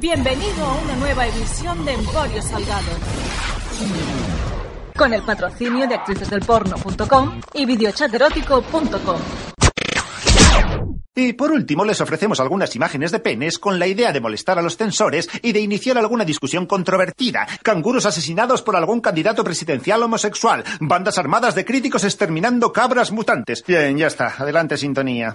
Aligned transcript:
Bienvenido 0.00 0.64
a 0.64 0.76
una 0.82 0.96
nueva 0.96 1.26
edición 1.26 1.84
de 1.84 1.92
Emporio 1.92 2.40
Salgado. 2.40 2.90
Con 4.96 5.12
el 5.12 5.22
patrocinio 5.22 5.86
de 5.86 5.94
actricesdelporno.com 5.94 7.40
y 7.52 7.66
videochaterótico.com. 7.66 9.20
Y 11.14 11.34
por 11.34 11.52
último, 11.52 11.84
les 11.84 12.00
ofrecemos 12.00 12.40
algunas 12.40 12.74
imágenes 12.76 13.12
de 13.12 13.18
penes 13.18 13.58
con 13.58 13.78
la 13.78 13.86
idea 13.86 14.10
de 14.10 14.22
molestar 14.22 14.58
a 14.58 14.62
los 14.62 14.78
censores 14.78 15.28
y 15.42 15.52
de 15.52 15.60
iniciar 15.60 15.98
alguna 15.98 16.24
discusión 16.24 16.64
controvertida. 16.64 17.46
Canguros 17.62 18.06
asesinados 18.06 18.62
por 18.62 18.76
algún 18.76 19.02
candidato 19.02 19.44
presidencial 19.44 20.02
homosexual. 20.02 20.64
Bandas 20.80 21.18
armadas 21.18 21.54
de 21.54 21.66
críticos 21.66 22.04
exterminando 22.04 22.72
cabras 22.72 23.12
mutantes. 23.12 23.62
Bien, 23.66 23.98
ya 23.98 24.06
está. 24.06 24.34
Adelante, 24.38 24.78
sintonía. 24.78 25.34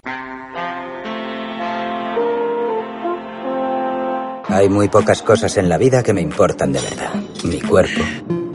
Hay 4.55 4.69
muy 4.69 4.87
pocas 4.87 5.21
cosas 5.21 5.57
en 5.57 5.67
la 5.67 5.77
vida 5.77 6.01
que 6.01 6.13
me 6.13 6.21
importan 6.21 6.71
de 6.71 6.79
verdad. 6.79 7.13
Mi 7.43 7.59
cuerpo, 7.59 8.01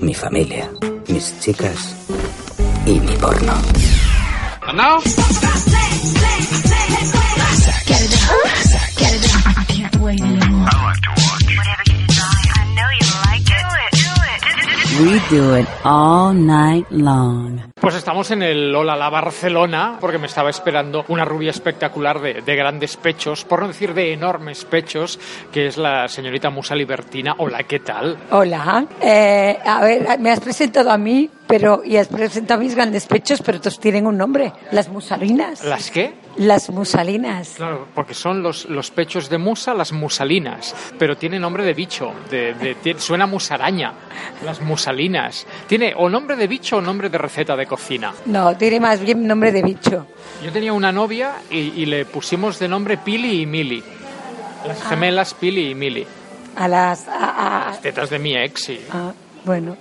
mi 0.01 0.15
familia, 0.15 0.71
mis 1.09 1.39
chicas 1.41 1.95
y 2.87 2.99
mi 3.01 3.15
porno. 3.19 3.53
We 15.03 15.19
do 15.29 15.55
it 15.55 15.69
all 15.85 16.33
night 16.33 16.87
long. 16.91 17.70
Pues 17.91 17.99
estamos 17.99 18.31
en 18.31 18.45
el 18.45 18.73
Hola 18.73 18.95
la 18.95 19.11
Barcelona, 19.11 19.97
porque 20.01 20.17
me 20.17 20.29
estaba 20.29 20.49
esperando 20.49 21.05
una 21.09 21.25
rubia 21.25 21.51
espectacular 21.51 22.21
de, 22.21 22.41
de 22.41 22.55
grandes 22.55 22.97
pechos, 22.97 23.45
por 23.45 23.63
no 23.63 23.67
decir 23.67 23.95
de 23.95 24.13
enormes 24.13 24.65
pechos, 24.65 25.19
que 25.51 25.67
es 25.67 25.77
la 25.77 26.07
señorita 26.07 26.51
Musa 26.51 26.77
Libertina. 26.77 27.35
Hola, 27.39 27.65
¿qué 27.65 27.81
tal? 27.81 28.17
Hola, 28.31 28.87
eh, 29.03 29.59
a 29.65 29.81
ver, 29.83 30.21
me 30.21 30.31
has 30.31 30.39
presentado 30.39 30.93
a 30.93 30.97
mí, 30.97 31.29
pero 31.51 31.83
y 31.85 31.97
has 31.97 32.07
presentado 32.09 32.61
mis 32.61 32.75
grandes 32.75 33.05
pechos, 33.07 33.43
pero 33.45 33.59
todos 33.61 33.79
tienen 33.81 34.07
un 34.07 34.17
nombre, 34.17 34.53
las 34.71 34.89
musalinas. 34.89 35.65
¿Las 35.65 35.91
qué? 35.91 36.15
Las 36.37 36.71
musalinas. 36.71 37.55
Claro, 37.57 37.89
porque 37.95 38.15
son 38.15 38.43
los, 38.43 38.65
los 38.67 38.91
pechos 38.93 39.29
de 39.29 39.37
musa, 39.37 39.75
las 39.75 39.93
musalinas, 39.93 40.75
pero 40.99 41.17
tiene 41.17 41.39
nombre 41.41 41.65
de 41.65 41.75
bicho, 41.75 42.13
de, 42.31 42.55
de- 42.55 42.99
suena 43.01 43.27
musaraña, 43.27 43.93
las 44.45 44.61
musalinas. 44.63 45.47
Tiene 45.67 45.93
o 45.97 46.09
nombre 46.09 46.37
de 46.37 46.47
bicho 46.47 46.77
o 46.77 46.81
nombre 46.81 47.09
de 47.11 47.19
receta 47.19 47.57
de 47.57 47.67
cocina. 47.67 48.15
No, 48.27 48.57
tiene 48.57 48.79
más 48.81 49.01
bien 49.01 49.27
nombre 49.27 49.51
de 49.53 49.63
bicho. 49.63 50.07
Yo 50.45 50.53
tenía 50.53 50.73
una 50.73 50.93
novia 50.93 51.33
y, 51.51 51.59
y 51.83 51.87
le 51.87 52.05
pusimos 52.05 52.59
de 52.61 52.69
nombre 52.69 52.97
Pili 52.97 53.43
y 53.43 53.47
Mili. 53.47 53.83
Las 54.67 54.83
gemelas 54.85 55.35
Pili 55.35 55.71
y 55.71 55.75
Mili. 55.75 56.07
A 56.57 56.69
las... 56.69 57.09
a- 57.09 57.71
a- 57.71 57.81
Tetas 57.81 58.09
de 58.11 58.19
mi 58.19 58.37
ex, 58.37 58.63
sí. 58.65 58.81
a- 58.93 59.13
bueno, 59.45 59.77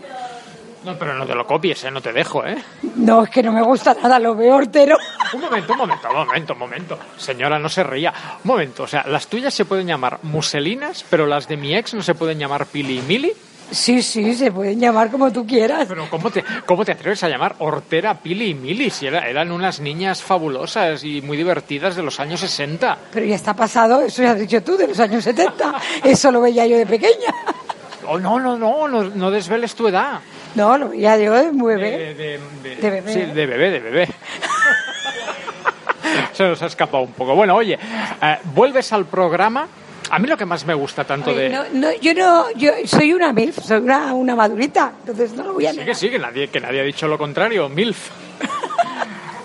No, 0.86 0.96
pero 0.98 1.14
no 1.14 1.26
te 1.26 1.36
lo 1.36 1.46
copies, 1.46 1.84
¿eh? 1.84 1.92
No 1.92 2.02
te 2.02 2.14
dejo, 2.14 2.46
¿eh? 2.46 2.58
no, 2.96 3.24
es 3.24 3.30
que 3.30 3.44
no 3.44 3.52
me 3.52 3.62
gusta 3.62 3.94
nada, 4.02 4.18
lo 4.18 4.34
veo 4.36 4.56
hortero. 4.56 4.98
Un 5.34 5.42
momento, 5.42 5.74
un 5.74 5.78
momento, 5.80 6.08
un 6.10 6.16
momento, 6.16 6.54
un 6.54 6.60
momento. 6.60 7.00
Señora, 7.18 7.60
no 7.60 7.68
se 7.70 7.84
ría. 7.84 8.14
Un 8.44 8.48
momento, 8.48 8.84
o 8.84 8.88
sea, 8.88 9.04
las 9.08 9.28
tuyas 9.28 9.54
se 9.54 9.66
pueden 9.66 9.88
llamar 9.88 10.20
muselinas, 10.24 11.04
pero 11.10 11.28
las 11.28 11.48
de 11.48 11.58
mi 11.58 11.76
ex 11.76 11.94
no 11.94 12.02
se 12.02 12.16
pueden 12.16 12.40
llamar 12.40 12.66
Pili 12.66 13.00
y 13.00 13.02
Mili. 13.02 13.32
Sí, 13.72 14.02
sí, 14.02 14.34
se 14.34 14.52
pueden 14.52 14.80
llamar 14.80 15.12
como 15.12 15.32
tú 15.32 15.46
quieras. 15.46 15.86
Pero 15.88 16.10
¿cómo 16.10 16.32
te, 16.32 16.44
cómo 16.66 16.84
te 16.84 16.94
atreves 16.94 17.22
a 17.24 17.30
llamar 17.30 17.56
Hortera, 17.60 18.16
Pili 18.16 18.50
y 18.52 18.54
Mili? 18.56 18.90
Si 18.90 19.06
era- 19.06 19.28
eran 19.30 19.52
unas 19.52 19.80
niñas 19.80 20.24
fabulosas 20.24 21.04
y 21.04 21.22
muy 21.22 21.38
divertidas 21.38 21.96
de 21.96 22.02
los 22.02 22.20
años 22.20 22.40
60. 22.40 22.98
Pero 23.12 23.26
ya 23.28 23.36
está 23.36 23.54
pasado, 23.54 24.02
eso 24.02 24.24
ya 24.24 24.32
has 24.32 24.40
dicho 24.40 24.64
tú, 24.64 24.76
de 24.78 24.88
los 24.88 25.00
años 25.00 25.24
70. 25.24 25.76
Eso 26.04 26.32
lo 26.32 26.42
veía 26.42 26.66
yo 26.66 26.78
de 26.78 26.88
pequeña. 26.88 27.32
Oh, 28.08 28.18
no, 28.18 28.40
no, 28.40 28.58
no, 28.58 28.88
no, 28.88 29.04
no 29.04 29.30
desveles 29.30 29.76
tu 29.76 29.88
edad. 29.88 30.20
No, 30.56 30.78
lo 30.78 30.90
veía 30.90 31.18
yo 31.18 31.34
de 31.34 31.52
muy 31.52 31.76
bebé. 31.76 32.14
de- 32.14 32.40
de- 32.64 32.76
De 32.78 32.90
bebé. 32.90 33.14
Sí, 33.14 33.20
de 33.22 33.46
bebé, 33.46 33.72
de 33.72 33.80
bebé. 33.80 34.08
Se 36.34 36.44
nos 36.48 36.62
ha 36.62 36.66
escapado 36.68 37.04
un 37.04 37.12
poco. 37.12 37.36
Bueno, 37.36 37.56
oye, 37.56 37.78
eh, 38.22 38.38
vuelves 38.56 38.92
al 38.94 39.06
programa. 39.06 39.68
A 40.12 40.18
mí 40.18 40.28
lo 40.28 40.38
que 40.38 40.46
más 40.46 40.66
me 40.66 40.74
gusta 40.74 41.04
tanto 41.04 41.34
de... 41.34 41.50
No, 41.50 41.64
no, 41.72 41.92
yo 42.02 42.14
no, 42.16 42.50
yo 42.54 42.72
soy 42.86 43.14
una 43.14 43.32
MILF, 43.32 43.60
soy 43.64 43.78
una, 43.78 44.12
una 44.14 44.36
madurita, 44.36 44.94
entonces 45.02 45.34
no 45.34 45.44
lo 45.44 45.54
voy 45.54 45.68
a 45.68 45.72
Sí 45.72 45.78
negar. 45.78 45.92
que 45.94 45.96
sí, 46.00 46.10
que 46.10 46.18
nadie, 46.18 46.48
que 46.48 46.60
nadie 46.60 46.80
ha 46.82 46.84
dicho 46.84 47.08
lo 47.08 47.18
contrario, 47.18 47.70
MILF. 47.70 48.10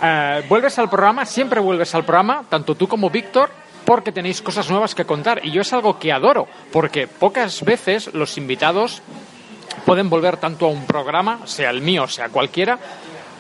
Eh, 0.06 0.42
vuelves 0.50 0.78
al 0.78 0.90
programa, 0.90 1.24
siempre 1.24 1.60
vuelves 1.60 1.94
al 1.94 2.04
programa, 2.04 2.44
tanto 2.50 2.74
tú 2.74 2.86
como 2.86 3.08
Víctor, 3.08 3.48
porque 3.86 4.12
tenéis 4.12 4.42
cosas 4.42 4.68
nuevas 4.68 4.94
que 4.94 5.06
contar. 5.06 5.40
Y 5.42 5.50
yo 5.50 5.62
es 5.62 5.72
algo 5.72 5.98
que 5.98 6.12
adoro, 6.12 6.46
porque 6.72 7.06
pocas 7.06 7.64
veces 7.64 8.12
los 8.12 8.36
invitados 8.36 9.00
pueden 9.84 10.08
volver 10.10 10.36
tanto 10.38 10.66
a 10.66 10.68
un 10.68 10.86
programa, 10.86 11.40
sea 11.46 11.70
el 11.70 11.80
mío, 11.80 12.06
sea 12.08 12.28
cualquiera, 12.28 12.78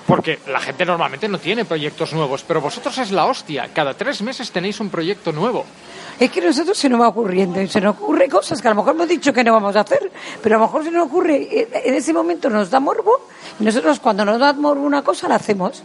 porque 0.06 0.38
la 0.48 0.60
gente 0.60 0.84
normalmente 0.84 1.28
no 1.28 1.38
tiene 1.38 1.64
proyectos 1.64 2.12
nuevos, 2.12 2.44
pero 2.46 2.60
vosotros 2.60 2.96
es 2.98 3.10
la 3.10 3.24
hostia. 3.26 3.70
Cada 3.72 3.94
tres 3.94 4.20
meses 4.22 4.50
tenéis 4.50 4.78
un 4.80 4.90
proyecto 4.90 5.32
nuevo. 5.32 5.64
Es 6.20 6.30
que 6.30 6.40
a 6.40 6.44
nosotros 6.44 6.76
se 6.76 6.88
nos 6.88 7.00
va 7.00 7.08
ocurriendo 7.08 7.60
y 7.60 7.66
se 7.68 7.80
nos 7.80 7.96
ocurre 7.96 8.28
cosas 8.28 8.60
que 8.60 8.68
a 8.68 8.70
lo 8.72 8.76
mejor 8.76 8.94
hemos 8.94 9.08
dicho 9.08 9.32
que 9.32 9.42
no 9.42 9.52
vamos 9.54 9.74
a 9.76 9.80
hacer, 9.80 10.12
pero 10.42 10.56
a 10.56 10.58
lo 10.58 10.66
mejor 10.66 10.84
se 10.84 10.90
nos 10.90 11.06
ocurre, 11.06 11.36
eh, 11.36 11.68
en 11.86 11.94
ese 11.94 12.12
momento 12.12 12.50
nos 12.50 12.70
da 12.70 12.78
morbo 12.80 13.28
y 13.58 13.64
nosotros 13.64 13.98
cuando 13.98 14.24
nos 14.24 14.38
da 14.38 14.52
morbo 14.52 14.82
una 14.84 15.02
cosa 15.02 15.26
la 15.26 15.36
hacemos. 15.36 15.82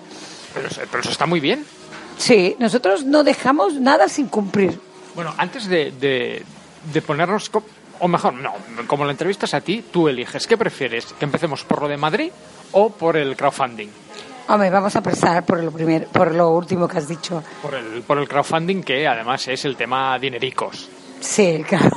Pero, 0.53 0.67
eso- 0.67 0.81
pero 0.91 1.01
eso 1.01 1.11
está 1.11 1.25
muy 1.25 1.39
bien. 1.39 1.65
Sí, 2.17 2.55
nosotros 2.59 3.05
no 3.05 3.23
dejamos 3.23 3.75
nada 3.75 4.09
sin 4.09 4.27
cumplir. 4.27 4.77
Bueno, 5.15 5.33
antes 5.37 5.65
de, 5.67 5.91
de- 5.91 6.43
de 6.93 7.01
ponernos... 7.01 7.49
O 7.99 8.07
mejor, 8.07 8.33
no, 8.33 8.53
como 8.87 9.05
la 9.05 9.11
entrevistas 9.11 9.53
a 9.53 9.61
ti, 9.61 9.83
tú 9.91 10.07
eliges. 10.07 10.47
¿Qué 10.47 10.57
prefieres? 10.57 11.05
¿Que 11.13 11.25
empecemos 11.25 11.63
por 11.63 11.81
lo 11.81 11.87
de 11.87 11.97
Madrid 11.97 12.31
o 12.71 12.89
por 12.89 13.17
el 13.17 13.35
crowdfunding? 13.35 13.89
Hombre, 14.47 14.69
vamos 14.69 14.95
a 14.95 14.99
empezar 14.99 15.45
por 15.45 15.63
lo 15.63 15.71
primero, 15.71 16.07
por 16.07 16.33
lo 16.33 16.49
último 16.49 16.87
que 16.87 16.97
has 16.97 17.07
dicho. 17.07 17.43
Por 17.61 17.75
el, 17.75 18.01
por 18.01 18.17
el 18.17 18.27
crowdfunding, 18.27 18.81
que 18.81 19.07
además 19.07 19.47
es 19.47 19.65
el 19.65 19.75
tema 19.75 20.17
dinericos. 20.17 20.89
Sí, 21.21 21.63
claro. 21.67 21.89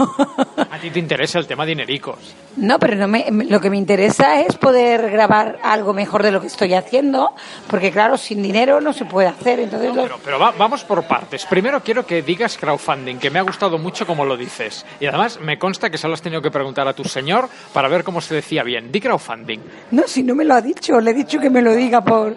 A 0.71 0.79
ti 0.79 0.91
te 0.91 0.99
interesa 0.99 1.39
el 1.39 1.47
tema 1.47 1.65
dinericos. 1.65 2.19
No, 2.57 2.79
pero 2.79 2.97
no 2.97 3.09
me, 3.09 3.25
lo 3.31 3.61
que 3.61 3.71
me 3.71 3.79
interesa 3.79 4.41
es 4.41 4.57
poder 4.57 5.11
grabar 5.11 5.59
algo 5.63 5.95
mejor 5.95 6.23
de 6.23 6.31
lo 6.33 6.41
que 6.41 6.49
estoy 6.49 6.75
haciendo, 6.75 7.31
porque 7.69 7.91
claro, 7.91 8.19
sin 8.19 8.43
dinero 8.43 8.81
no 8.81 8.93
se 8.93 9.05
puede 9.05 9.29
hacer. 9.29 9.61
Entonces, 9.61 9.95
lo- 9.95 10.03
Pero, 10.03 10.19
pero 10.25 10.39
va- 10.39 10.51
vamos 10.59 10.85
por 10.85 11.05
partes. 11.05 11.47
Primero 11.47 11.81
quiero 11.83 12.05
que 12.05 12.21
digas 12.23 12.59
crowdfunding, 12.59 13.17
que 13.19 13.31
me 13.31 13.39
ha 13.39 13.43
gustado 13.43 13.79
mucho 13.79 14.07
como 14.07 14.25
lo 14.25 14.37
dices. 14.37 14.85
Y 15.01 15.07
además 15.07 15.39
me 15.41 15.59
consta 15.59 15.89
que 15.89 15.97
solo 15.99 16.15
has 16.15 16.23
tenido 16.23 16.43
que 16.43 16.51
preguntar 16.51 16.87
a 16.89 16.93
tu 16.93 17.05
señor 17.05 17.49
para 17.73 17.89
ver 17.89 18.03
cómo 18.05 18.21
se 18.21 18.35
decía 18.35 18.63
bien. 18.65 18.91
Di 18.93 19.01
crowdfunding. 19.01 19.61
no, 19.93 20.03
si 20.07 20.23
no 20.23 20.35
me 20.35 20.45
lo 20.45 20.55
ha 20.55 20.61
dicho, 20.61 21.01
le 21.01 21.13
he 21.13 21.15
dicho 21.15 21.39
que 21.39 21.49
me 21.49 21.63
lo 21.63 21.73
diga 21.75 22.03
por 22.03 22.37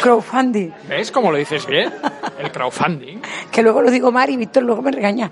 crowdfunding, 0.00 0.70
¿Ves 0.88 1.12
cómo 1.12 1.30
lo 1.30 1.38
dices 1.38 1.66
bien? 1.66 1.92
El 2.40 2.50
crowdfunding. 2.50 3.20
que 3.52 3.62
luego 3.62 3.82
lo 3.82 3.90
digo 3.90 4.10
mal 4.10 4.28
y 4.30 4.36
Víctor 4.36 4.64
luego 4.64 4.82
me 4.82 4.90
regaña. 4.90 5.30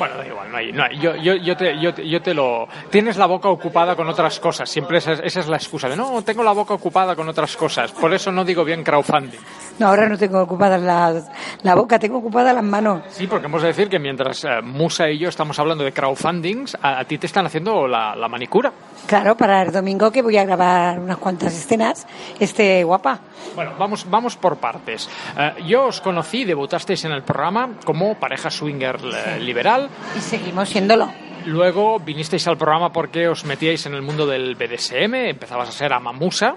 Bueno, 0.00 0.16
da 0.16 0.26
igual, 0.26 0.50
no 0.50 0.56
hay, 0.56 0.72
no 0.72 0.82
hay. 0.82 0.98
Yo, 0.98 1.14
yo, 1.16 1.34
yo, 1.34 1.54
te, 1.56 1.78
yo, 1.78 1.92
te, 1.92 2.08
yo 2.08 2.22
te 2.22 2.32
lo... 2.32 2.66
Tienes 2.90 3.18
la 3.18 3.26
boca 3.26 3.50
ocupada 3.50 3.94
con 3.94 4.08
otras 4.08 4.40
cosas. 4.40 4.68
Siempre 4.68 4.96
esa, 4.98 5.12
es- 5.12 5.20
esa 5.22 5.40
es 5.40 5.46
la 5.48 5.56
excusa 5.58 5.90
de, 5.90 5.96
no, 5.96 6.22
tengo 6.22 6.42
la 6.42 6.52
boca 6.52 6.72
ocupada 6.72 7.14
con 7.14 7.28
otras 7.28 7.54
cosas. 7.54 7.92
Por 7.92 8.12
eso 8.14 8.32
no 8.32 8.42
digo 8.44 8.64
bien 8.64 8.82
crowdfunding. 8.82 9.38
No, 9.78 9.88
ahora 9.88 10.08
no 10.08 10.16
tengo 10.16 10.40
ocupada 10.42 10.78
la, 10.78 11.22
la 11.62 11.74
boca, 11.74 11.98
tengo 11.98 12.16
ocupada 12.18 12.52
las 12.54 12.64
manos. 12.64 13.02
Sí, 13.10 13.26
porque 13.26 13.44
hemos 13.46 13.60
de 13.60 13.68
decir 13.68 13.88
que 13.90 13.98
mientras 13.98 14.42
eh, 14.44 14.62
Musa 14.62 15.10
y 15.10 15.18
yo 15.18 15.28
estamos 15.28 15.58
hablando 15.58 15.84
de 15.84 15.92
crowdfundings, 15.92 16.78
a, 16.80 17.00
a 17.00 17.04
ti 17.04 17.18
te 17.18 17.26
están 17.26 17.44
haciendo 17.44 17.86
la, 17.86 18.16
la 18.16 18.28
manicura. 18.28 18.72
Claro, 19.06 19.36
para 19.36 19.60
el 19.62 19.70
domingo 19.72 20.10
que 20.10 20.22
voy 20.22 20.38
a 20.38 20.44
grabar 20.46 20.98
unas 20.98 21.18
cuantas 21.18 21.52
escenas, 21.54 22.06
este 22.38 22.84
guapa. 22.84 23.20
Bueno, 23.54 23.72
vamos, 23.78 24.08
vamos 24.08 24.36
por 24.36 24.56
partes. 24.56 25.10
Eh, 25.38 25.52
yo 25.66 25.86
os 25.86 26.00
conocí, 26.00 26.44
debutasteis 26.46 27.04
en 27.04 27.12
el 27.12 27.22
programa 27.22 27.70
como 27.84 28.14
pareja 28.14 28.50
swinger 28.50 28.96
eh, 29.02 29.38
liberal. 29.40 29.89
Y 30.16 30.20
seguimos 30.20 30.68
siéndolo. 30.68 31.10
Luego 31.46 31.98
vinisteis 31.98 32.46
al 32.48 32.58
programa 32.58 32.92
porque 32.92 33.26
os 33.28 33.44
metíais 33.44 33.84
en 33.86 33.94
el 33.94 34.02
mundo 34.02 34.26
del 34.26 34.54
BDSM, 34.56 35.14
empezabas 35.30 35.68
a 35.70 35.72
ser 35.72 35.92
amamusa. 35.92 36.56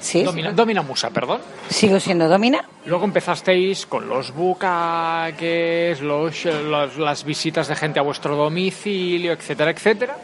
Sí, 0.00 0.22
Domina, 0.22 0.52
domina 0.52 0.82
musa, 0.82 1.08
perdón. 1.08 1.40
sigo 1.70 1.98
siendo 1.98 2.28
domina. 2.28 2.62
Luego 2.84 3.04
empezasteis 3.06 3.86
con 3.86 4.06
los 4.08 4.32
bucaques, 4.34 6.00
los, 6.02 6.44
los- 6.44 6.96
las 6.98 7.24
visitas 7.24 7.68
de 7.68 7.76
gente 7.76 8.00
a 8.00 8.02
vuestro 8.02 8.36
domicilio, 8.36 9.32
etcétera, 9.32 9.70
etcétera. 9.70 10.16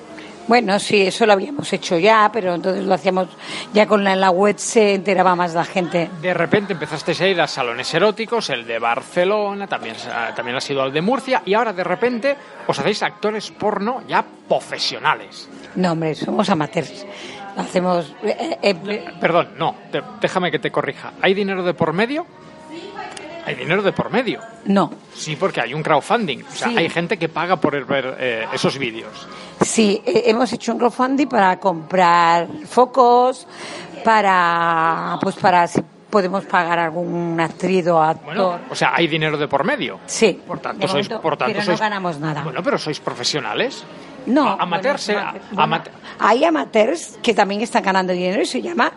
Bueno, 0.49 0.79
sí, 0.81 1.03
eso 1.03 1.27
lo 1.27 1.33
habíamos 1.35 1.73
hecho 1.73 1.97
ya, 1.97 2.29
pero 2.33 2.55
entonces 2.57 2.85
lo 2.85 2.95
hacíamos 2.95 3.29
ya 3.73 3.87
con 3.87 4.03
la, 4.03 4.15
en 4.15 4.21
la 4.21 4.31
web 4.31 4.57
se 4.59 4.95
enteraba 4.95 5.37
más 5.37 5.55
la 5.55 5.65
gente. 5.65 6.11
De 6.21 6.35
repente 6.35 6.73
empezasteis 6.73 7.21
a 7.21 7.29
ir 7.29 7.41
a 7.41 7.47
salones 7.47 7.93
eróticos, 7.95 8.51
el 8.51 8.67
de 8.67 8.79
Barcelona, 8.81 9.69
también, 9.69 9.95
eh, 9.95 10.33
también 10.35 10.57
ha 10.57 10.61
sido 10.61 10.85
el 10.85 10.93
de 10.93 11.01
Murcia, 11.03 11.43
y 11.47 11.55
ahora 11.55 11.73
de 11.73 11.85
repente 11.85 12.37
os 12.67 12.77
hacéis 12.79 13.03
actores 13.05 13.51
porno 13.53 14.03
ya 14.09 14.25
profesionales. 14.49 15.49
No, 15.77 15.93
hombre, 15.93 16.15
somos 16.15 16.49
amateurs. 16.51 17.07
Hacemos... 17.57 18.13
eh, 18.23 18.59
eh, 18.63 18.77
eh, 18.89 19.05
Perdón, 19.21 19.51
no, 19.57 19.75
te- 19.93 20.03
déjame 20.21 20.51
que 20.51 20.59
te 20.59 20.71
corrija. 20.71 21.13
¿Hay 21.23 21.35
dinero 21.35 21.63
de 21.63 21.75
por 21.75 21.93
medio? 21.93 22.27
Hay 23.51 23.57
dinero 23.57 23.83
de 23.83 23.93
por 23.93 24.11
medio. 24.11 24.41
No. 24.65 24.91
Sí, 25.15 25.37
porque 25.37 25.61
hay 25.61 25.75
un 25.75 25.83
crowdfunding. 25.83 26.43
O 26.43 26.51
sea, 26.55 26.69
Sí. 26.69 26.77
hay 26.79 26.89
gente 26.89 27.19
que 27.19 27.29
paga 27.29 27.57
por 27.57 27.85
ver 27.85 28.17
eh, 28.19 28.47
esos 28.53 28.79
vídeos. 28.79 29.27
Sí, 29.61 30.01
eh, 30.07 30.23
hemos 30.27 30.53
hecho 30.53 30.73
un 30.73 30.79
crowdfunding 30.79 31.27
para 31.27 31.59
comprar 31.59 32.47
focos, 32.67 33.47
para, 34.05 35.19
pues 35.21 35.37
para 35.37 35.67
si 35.67 35.81
podemos 36.11 36.45
pagar 36.45 36.79
algún 36.79 37.39
actriz 37.41 37.87
o 37.87 38.01
actor. 38.03 38.25
Bueno, 38.25 38.59
o 38.69 38.75
sea, 38.75 38.95
hay 38.95 39.07
dinero 39.07 39.37
de 39.39 39.47
por 39.47 39.63
medio. 39.65 40.01
sí. 40.07 40.41
Por 40.47 40.59
tanto, 40.59 40.81
de 40.83 40.89
sois, 40.89 41.07
momento, 41.09 41.23
por 41.23 41.37
tanto 41.37 41.53
pero 41.55 41.65
sois- 41.65 41.79
no 41.79 41.79
ganamos 41.79 42.19
nada. 42.19 42.43
Bueno, 42.43 42.63
pero 42.63 42.79
sois 42.79 42.99
profesionales. 42.99 43.85
No, 44.27 44.49
A- 44.49 44.63
amateurs, 44.63 45.07
bueno, 45.07 45.21
eh, 45.35 45.41
bueno, 45.53 45.63
amate- 45.63 45.91
hay 46.19 46.45
amateurs 46.45 47.19
que 47.23 47.35
también 47.35 47.61
están 47.63 47.83
ganando 47.83 48.13
dinero 48.13 48.43
y 48.43 48.47
se 48.47 48.61
llama 48.61 48.93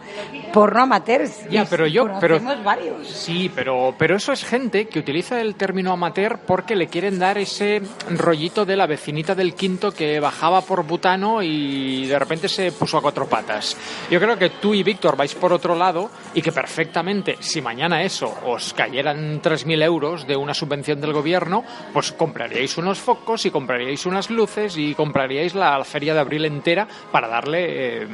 porno 0.51 0.83
amateurs. 0.83 1.49
Ya, 1.49 1.65
pero 1.65 1.87
yo- 1.87 2.07
pero- 2.19 2.39
varios. 2.63 3.07
Sí, 3.07 3.49
pero, 3.53 3.95
pero 3.97 4.15
eso 4.17 4.31
es 4.33 4.43
gente 4.45 4.87
que 4.87 4.99
utiliza 4.99 5.39
el 5.41 5.55
término 5.55 5.91
amateur 5.93 6.39
porque 6.45 6.75
le 6.75 6.87
quieren 6.87 7.17
dar 7.19 7.37
ese 7.37 7.81
rollito 8.09 8.65
de 8.65 8.75
la 8.75 8.85
vecinita 8.85 9.33
del 9.33 9.55
quinto 9.55 9.91
que 9.91 10.19
bajaba 10.19 10.61
por 10.61 10.83
butano 10.85 11.41
y 11.41 12.05
de 12.05 12.19
repente 12.19 12.49
se 12.49 12.71
puso 12.71 12.97
a 12.97 13.01
cuatro 13.01 13.25
patas. 13.27 13.75
Yo 14.11 14.19
creo 14.19 14.37
que 14.37 14.49
tú 14.49 14.73
y 14.73 14.83
Víctor 14.83 15.15
vais 15.17 15.33
por 15.35 15.53
otro 15.53 15.75
lado 15.75 16.09
y 16.33 16.41
que 16.41 16.51
perfectamente, 16.51 17.37
si 17.39 17.61
mañana 17.61 18.03
eso 18.03 18.33
os 18.45 18.73
cayeran 18.73 19.39
3.000 19.41 19.81
euros 19.81 20.27
de 20.27 20.35
una 20.35 20.53
subvención 20.53 20.99
del 21.01 21.13
gobierno, 21.13 21.63
pues 21.93 22.11
compraríais 22.11 22.77
unos 22.77 22.99
focos 22.99 23.45
y 23.45 23.51
compraríais 23.51 24.05
unas 24.05 24.29
luces 24.29 24.77
y 24.77 24.93
compraríais 24.93 25.12
la, 25.53 25.77
la 25.77 25.85
feria 25.85 26.13
de 26.13 26.19
abril 26.19 26.45
entera 26.45 26.87
para 27.11 27.27
darle 27.27 28.03
eh, 28.03 28.07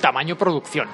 tamaño 0.00 0.36
producción. 0.36 0.88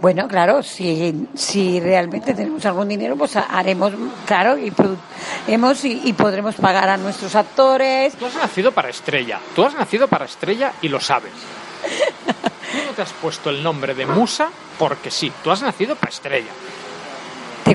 Bueno, 0.00 0.26
claro, 0.28 0.62
si, 0.62 1.28
si 1.34 1.78
realmente 1.78 2.32
tenemos 2.32 2.64
algún 2.64 2.88
dinero, 2.88 3.16
pues 3.16 3.36
haremos, 3.36 3.92
claro, 4.26 4.56
y, 4.56 4.72
hemos, 5.46 5.84
y, 5.84 6.00
y 6.04 6.12
podremos 6.14 6.54
pagar 6.54 6.88
a 6.88 6.96
nuestros 6.96 7.34
actores. 7.34 8.14
Tú 8.14 8.24
has 8.24 8.34
nacido 8.34 8.72
para 8.72 8.88
estrella. 8.88 9.38
Tú 9.54 9.62
has 9.62 9.74
nacido 9.74 10.08
para 10.08 10.24
estrella 10.24 10.72
y 10.80 10.88
lo 10.88 11.00
sabes. 11.00 11.32
Tú 12.72 12.78
no 12.86 12.92
te 12.92 13.02
has 13.02 13.12
puesto 13.14 13.50
el 13.50 13.62
nombre 13.62 13.94
de 13.94 14.06
Musa 14.06 14.48
porque 14.78 15.10
sí. 15.10 15.30
Tú 15.44 15.50
has 15.50 15.60
nacido 15.60 15.96
para 15.96 16.12
estrella. 16.12 16.50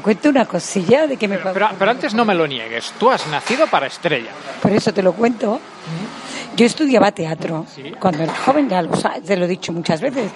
Cuento 0.06 0.30
una 0.30 0.46
cosilla 0.46 1.08
de 1.08 1.18
que 1.18 1.28
me 1.28 1.38
Pero, 1.40 1.52
pero- 1.52 1.70
pero 1.80 1.90
antes 1.90 2.14
no 2.14 2.26
me 2.26 2.36
lo 2.36 2.46
niegues. 2.46 2.94
Tú 3.00 3.10
has 3.10 3.26
nacido 3.26 3.66
para 3.66 3.88
estrella. 3.88 4.30
Por 4.62 4.72
eso 4.72 4.94
te 4.94 5.02
lo 5.02 5.14
cuento. 5.14 5.60
Yo 6.56 6.64
estudiaba 6.64 7.12
teatro 7.12 7.66
Sí. 7.74 7.92
cuando 8.00 8.22
era 8.22 8.36
joven, 8.36 8.70
ya 8.70 8.84
lo, 8.84 8.96
sa- 8.96 9.16
te 9.20 9.36
lo 9.36 9.46
he 9.46 9.48
dicho 9.48 9.74
muchas 9.74 10.02
veces. 10.02 10.30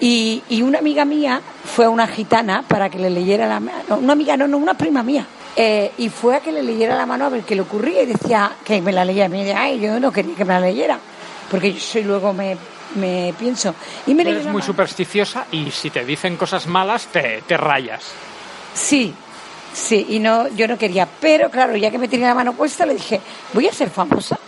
Y, 0.00 0.42
y 0.48 0.62
una 0.62 0.78
amiga 0.78 1.04
mía 1.04 1.42
fue 1.62 1.84
a 1.84 1.90
una 1.90 2.06
gitana 2.06 2.64
para 2.66 2.88
que 2.88 2.98
le 2.98 3.10
leyera 3.10 3.46
la 3.46 3.60
mano. 3.60 3.98
Una 4.00 4.14
amiga, 4.14 4.34
no, 4.38 4.48
no, 4.48 4.56
una 4.56 4.72
prima 4.72 5.02
mía. 5.02 5.26
Eh, 5.56 5.92
y 5.98 6.08
fue 6.08 6.36
a 6.36 6.40
que 6.40 6.50
le 6.50 6.62
leyera 6.62 6.96
la 6.96 7.04
mano 7.04 7.26
a 7.26 7.28
ver 7.28 7.42
qué 7.42 7.54
le 7.54 7.60
ocurría 7.60 8.02
y 8.04 8.06
decía 8.06 8.50
que 8.64 8.80
me 8.80 8.92
la 8.92 9.04
leía. 9.04 9.26
Y 9.26 9.28
me 9.28 9.44
decía, 9.44 9.60
ay, 9.60 9.78
yo 9.78 10.00
no 10.00 10.10
quería 10.10 10.34
que 10.34 10.46
me 10.46 10.54
la 10.54 10.60
leyera. 10.60 10.98
Porque 11.50 11.70
yo 11.74 11.78
soy 11.80 12.02
luego 12.04 12.32
me, 12.32 12.56
me 12.94 13.34
pienso. 13.38 13.74
Y 14.06 14.14
me 14.14 14.22
eres 14.22 14.44
muy 14.44 14.54
mano. 14.54 14.64
supersticiosa 14.64 15.44
y 15.52 15.70
si 15.70 15.90
te 15.90 16.02
dicen 16.06 16.38
cosas 16.38 16.66
malas 16.66 17.08
te, 17.08 17.42
te 17.46 17.58
rayas. 17.58 18.02
Sí, 18.74 19.14
sí, 19.72 20.06
y 20.10 20.18
no, 20.18 20.48
yo 20.48 20.66
no 20.68 20.78
quería. 20.78 21.06
Pero 21.20 21.50
claro, 21.50 21.76
ya 21.76 21.90
que 21.90 21.98
me 21.98 22.08
tenía 22.08 22.28
la 22.28 22.34
mano 22.34 22.52
puesta, 22.54 22.86
le 22.86 22.94
dije, 22.94 23.20
voy 23.52 23.68
a 23.68 23.72
ser 23.72 23.90
famosa. 23.90 24.38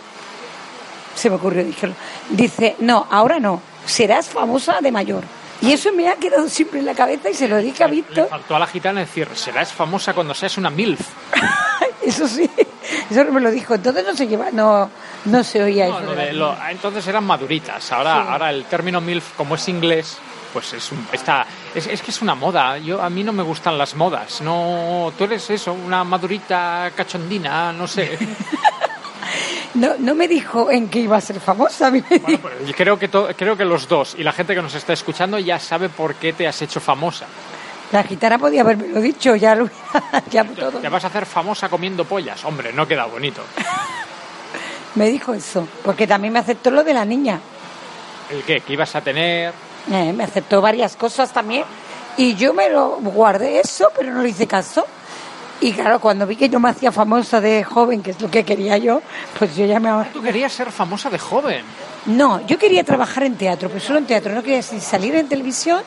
Se 1.15 1.29
me 1.29 1.35
ocurrió, 1.37 1.63
dije, 1.63 1.91
dice, 2.29 2.75
no, 2.79 3.07
ahora 3.09 3.39
no, 3.39 3.61
serás 3.85 4.27
famosa 4.27 4.81
de 4.81 4.91
mayor. 4.91 5.23
Y 5.61 5.71
eso 5.71 5.93
me 5.93 6.09
ha 6.09 6.15
quedado 6.15 6.49
siempre 6.49 6.79
en 6.79 6.85
la 6.85 6.93
cabeza 6.93 7.29
y 7.29 7.33
se 7.33 7.47
lo 7.47 7.57
dije 7.57 7.83
a 7.83 7.87
Le 7.87 7.95
Víctor. 7.95 8.27
faltó 8.27 8.55
a 8.57 8.59
la 8.59 8.67
gitana 8.67 8.99
decir, 8.99 9.27
serás 9.35 9.71
famosa 9.71 10.13
cuando 10.13 10.33
seas 10.33 10.57
una 10.57 10.69
MILF. 10.69 10.99
Eso 12.05 12.27
sí, 12.27 12.47
eso 13.09 13.23
no 13.23 13.31
me 13.31 13.41
lo 13.41 13.49
dijo. 13.49 13.73
Entonces 13.73 14.05
no 14.05 14.15
se 14.15 14.27
lleva, 14.27 14.51
no, 14.51 14.87
no 15.25 15.43
se 15.43 15.63
oía 15.63 15.87
No, 15.87 15.97
eso. 16.01 16.13
lo 16.33 16.51
de 16.51 16.69
entonces 16.69 17.07
eran 17.07 17.23
maduritas. 17.23 17.91
Ahora, 17.91 18.31
ahora 18.31 18.51
el 18.51 18.65
término 18.65 19.01
MILF, 19.01 19.31
como 19.35 19.55
es 19.55 19.67
inglés, 19.69 20.17
pues 20.53 20.71
es, 20.73 20.91
un- 20.91 21.07
está, 21.11 21.47
es, 21.75 21.87
es 21.87 22.01
que 22.01 22.11
es 22.11 22.21
una 22.21 22.33
moda. 22.35 22.77
Yo, 22.77 23.01
a 23.01 23.09
mí 23.09 23.23
no 23.23 23.31
me 23.33 23.43
gustan 23.43 23.77
las 23.77 23.95
modas. 23.95 24.41
No, 24.41 25.11
tú 25.17 25.25
eres 25.25 25.49
eso, 25.49 25.73
una 25.73 26.03
madurita 26.03 26.91
cachondina, 26.95 27.71
no 27.73 27.87
sé. 27.87 28.17
No, 29.73 29.89
no 29.99 30.15
me 30.15 30.25
dijo 30.29 30.71
en 30.71 30.87
qué 30.87 30.99
iba 30.99 31.17
a 31.17 31.21
ser 31.21 31.37
famosa. 31.41 31.89
Bueno, 31.89 32.05
yo 32.65 32.73
creo 32.77 32.97
que, 32.97 33.09
to- 33.09 33.27
creo 33.35 33.57
que 33.57 33.65
los 33.65 33.89
dos 33.89 34.15
y 34.17 34.23
la 34.23 34.31
gente 34.31 34.55
que 34.55 34.61
nos 34.61 34.73
está 34.73 34.93
escuchando 34.93 35.37
ya 35.37 35.59
sabe 35.59 35.89
por 35.89 36.15
qué 36.15 36.31
te 36.31 36.47
has 36.47 36.61
hecho 36.61 36.79
famosa. 36.79 37.25
La 37.91 38.01
gitana 38.03 38.37
podía 38.37 38.61
haberme 38.61 38.87
dicho, 39.01 39.35
ya 39.35 39.53
lo 39.53 39.69
ya 40.31 40.45
todo. 40.45 40.79
Te 40.79 40.87
vas 40.87 41.03
a 41.03 41.07
hacer 41.07 41.25
famosa 41.25 41.67
comiendo 41.67 42.05
pollas. 42.05 42.45
Hombre, 42.45 42.71
no 42.71 42.87
queda 42.87 43.03
bonito. 43.05 43.41
Me 44.95 45.09
dijo 45.09 45.33
eso, 45.33 45.67
porque 45.83 46.07
también 46.07 46.31
me 46.31 46.39
aceptó 46.39 46.71
lo 46.71 46.81
de 46.81 46.93
la 46.93 47.03
niña. 47.03 47.37
¿El 48.31 48.43
qué? 48.43 48.61
¿Que 48.61 48.71
ibas 48.73 48.95
a 48.95 49.01
tener? 49.01 49.53
Eh, 49.91 50.13
me 50.13 50.23
aceptó 50.23 50.61
varias 50.61 50.95
cosas 50.95 51.31
también 51.31 51.63
y 52.17 52.35
yo 52.35 52.53
me 52.53 52.69
lo 52.69 52.97
guardé 52.97 53.59
eso, 53.59 53.89
pero 53.95 54.11
no 54.13 54.21
le 54.21 54.29
hice 54.29 54.47
caso. 54.47 54.85
Y 55.61 55.71
claro, 55.71 55.99
cuando 55.99 56.27
vi 56.27 56.35
que 56.35 56.49
yo 56.49 56.59
me 56.59 56.69
hacía 56.69 56.91
famosa 56.91 57.39
de 57.39 57.63
joven, 57.63 58.03
que 58.03 58.11
es 58.11 58.19
lo 58.21 58.29
que 58.29 58.43
quería 58.43 58.77
yo, 58.77 59.01
pues 59.39 59.55
yo 59.55 59.65
ya 59.65 59.79
me... 59.79 59.89
Tú 60.11 60.21
querías 60.21 60.51
ser 60.51 60.69
famosa 60.69 61.09
de 61.09 61.17
joven. 61.17 61.63
No, 62.07 62.45
yo 62.45 62.57
quería 62.59 62.83
trabajar 62.83 63.23
en 63.23 63.35
teatro, 63.35 63.69
pero 63.69 63.79
solo 63.79 63.99
en 63.99 64.05
teatro. 64.05 64.33
No 64.33 64.43
quería 64.43 64.61
ni 64.73 64.81
salir 64.81 65.15
en 65.15 65.29
televisión, 65.29 65.81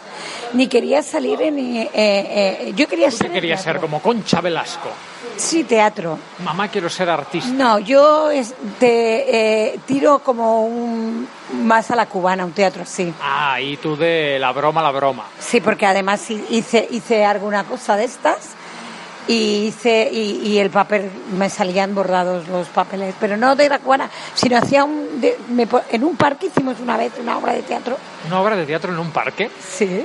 ni 0.55 0.69
quería 0.69 1.03
salir 1.03 1.43
en... 1.43 1.59
eh, 1.59 1.91
eh, 1.93 2.73
yo 2.75 2.89
quería 2.89 3.11
¿Tú 3.11 3.19
ser... 3.19 3.31
querías 3.31 3.63
ser? 3.63 3.79
Como 3.79 4.01
Concha 4.01 4.41
Velasco. 4.41 4.89
Sí, 5.39 5.65
teatro. 5.65 6.19
Mamá, 6.45 6.69
quiero 6.69 6.89
ser 6.91 7.09
artista. 7.09 7.51
No, 7.53 7.79
yo 7.79 8.31
es- 8.31 8.55
te, 8.79 9.71
eh, 9.73 9.81
tiro 9.87 10.19
como 10.19 10.65
un, 10.65 11.29
más 11.65 11.91
a 11.91 11.97
la 11.97 12.07
cubana, 12.07 12.45
un 12.45 12.53
teatro 12.53 12.83
así. 12.83 13.13
Ah, 13.23 13.61
y 13.61 13.77
tú 13.79 13.97
de 13.97 14.37
la 14.41 14.53
broma, 14.53 14.83
la 14.83 14.91
broma. 14.91 15.25
Sí, 15.39 15.61
porque 15.61 15.87
además 15.87 16.29
hi- 16.31 16.45
hice, 16.51 16.87
hice 16.91 17.25
alguna 17.25 17.65
cosa 17.65 17.97
de 17.97 18.05
estas 18.05 18.51
y 19.29 19.67
hice 19.67 20.09
y, 20.13 20.41
y 20.49 20.59
el 20.59 20.71
papel 20.71 21.11
me 21.37 21.49
salían 21.51 21.95
borrados 21.95 22.49
los 22.49 22.67
papeles, 22.69 23.15
pero 23.21 23.37
no 23.37 23.55
de 23.55 23.69
la 23.69 23.79
cubana, 23.79 24.09
sino 24.35 24.57
hacía 24.57 24.85
un 24.85 25.21
de- 25.21 25.39
me 25.51 25.69
en 25.91 26.03
un 26.05 26.17
parque 26.17 26.47
hicimos 26.47 26.81
una 26.81 26.97
vez 26.97 27.13
una 27.21 27.39
obra 27.39 27.53
de 27.53 27.63
teatro. 27.63 27.97
¿Una 28.27 28.41
obra 28.41 28.57
de 28.57 28.67
teatro 28.67 28.93
en 28.93 28.99
un 28.99 29.11
parque? 29.13 29.51
Sí. 29.61 30.05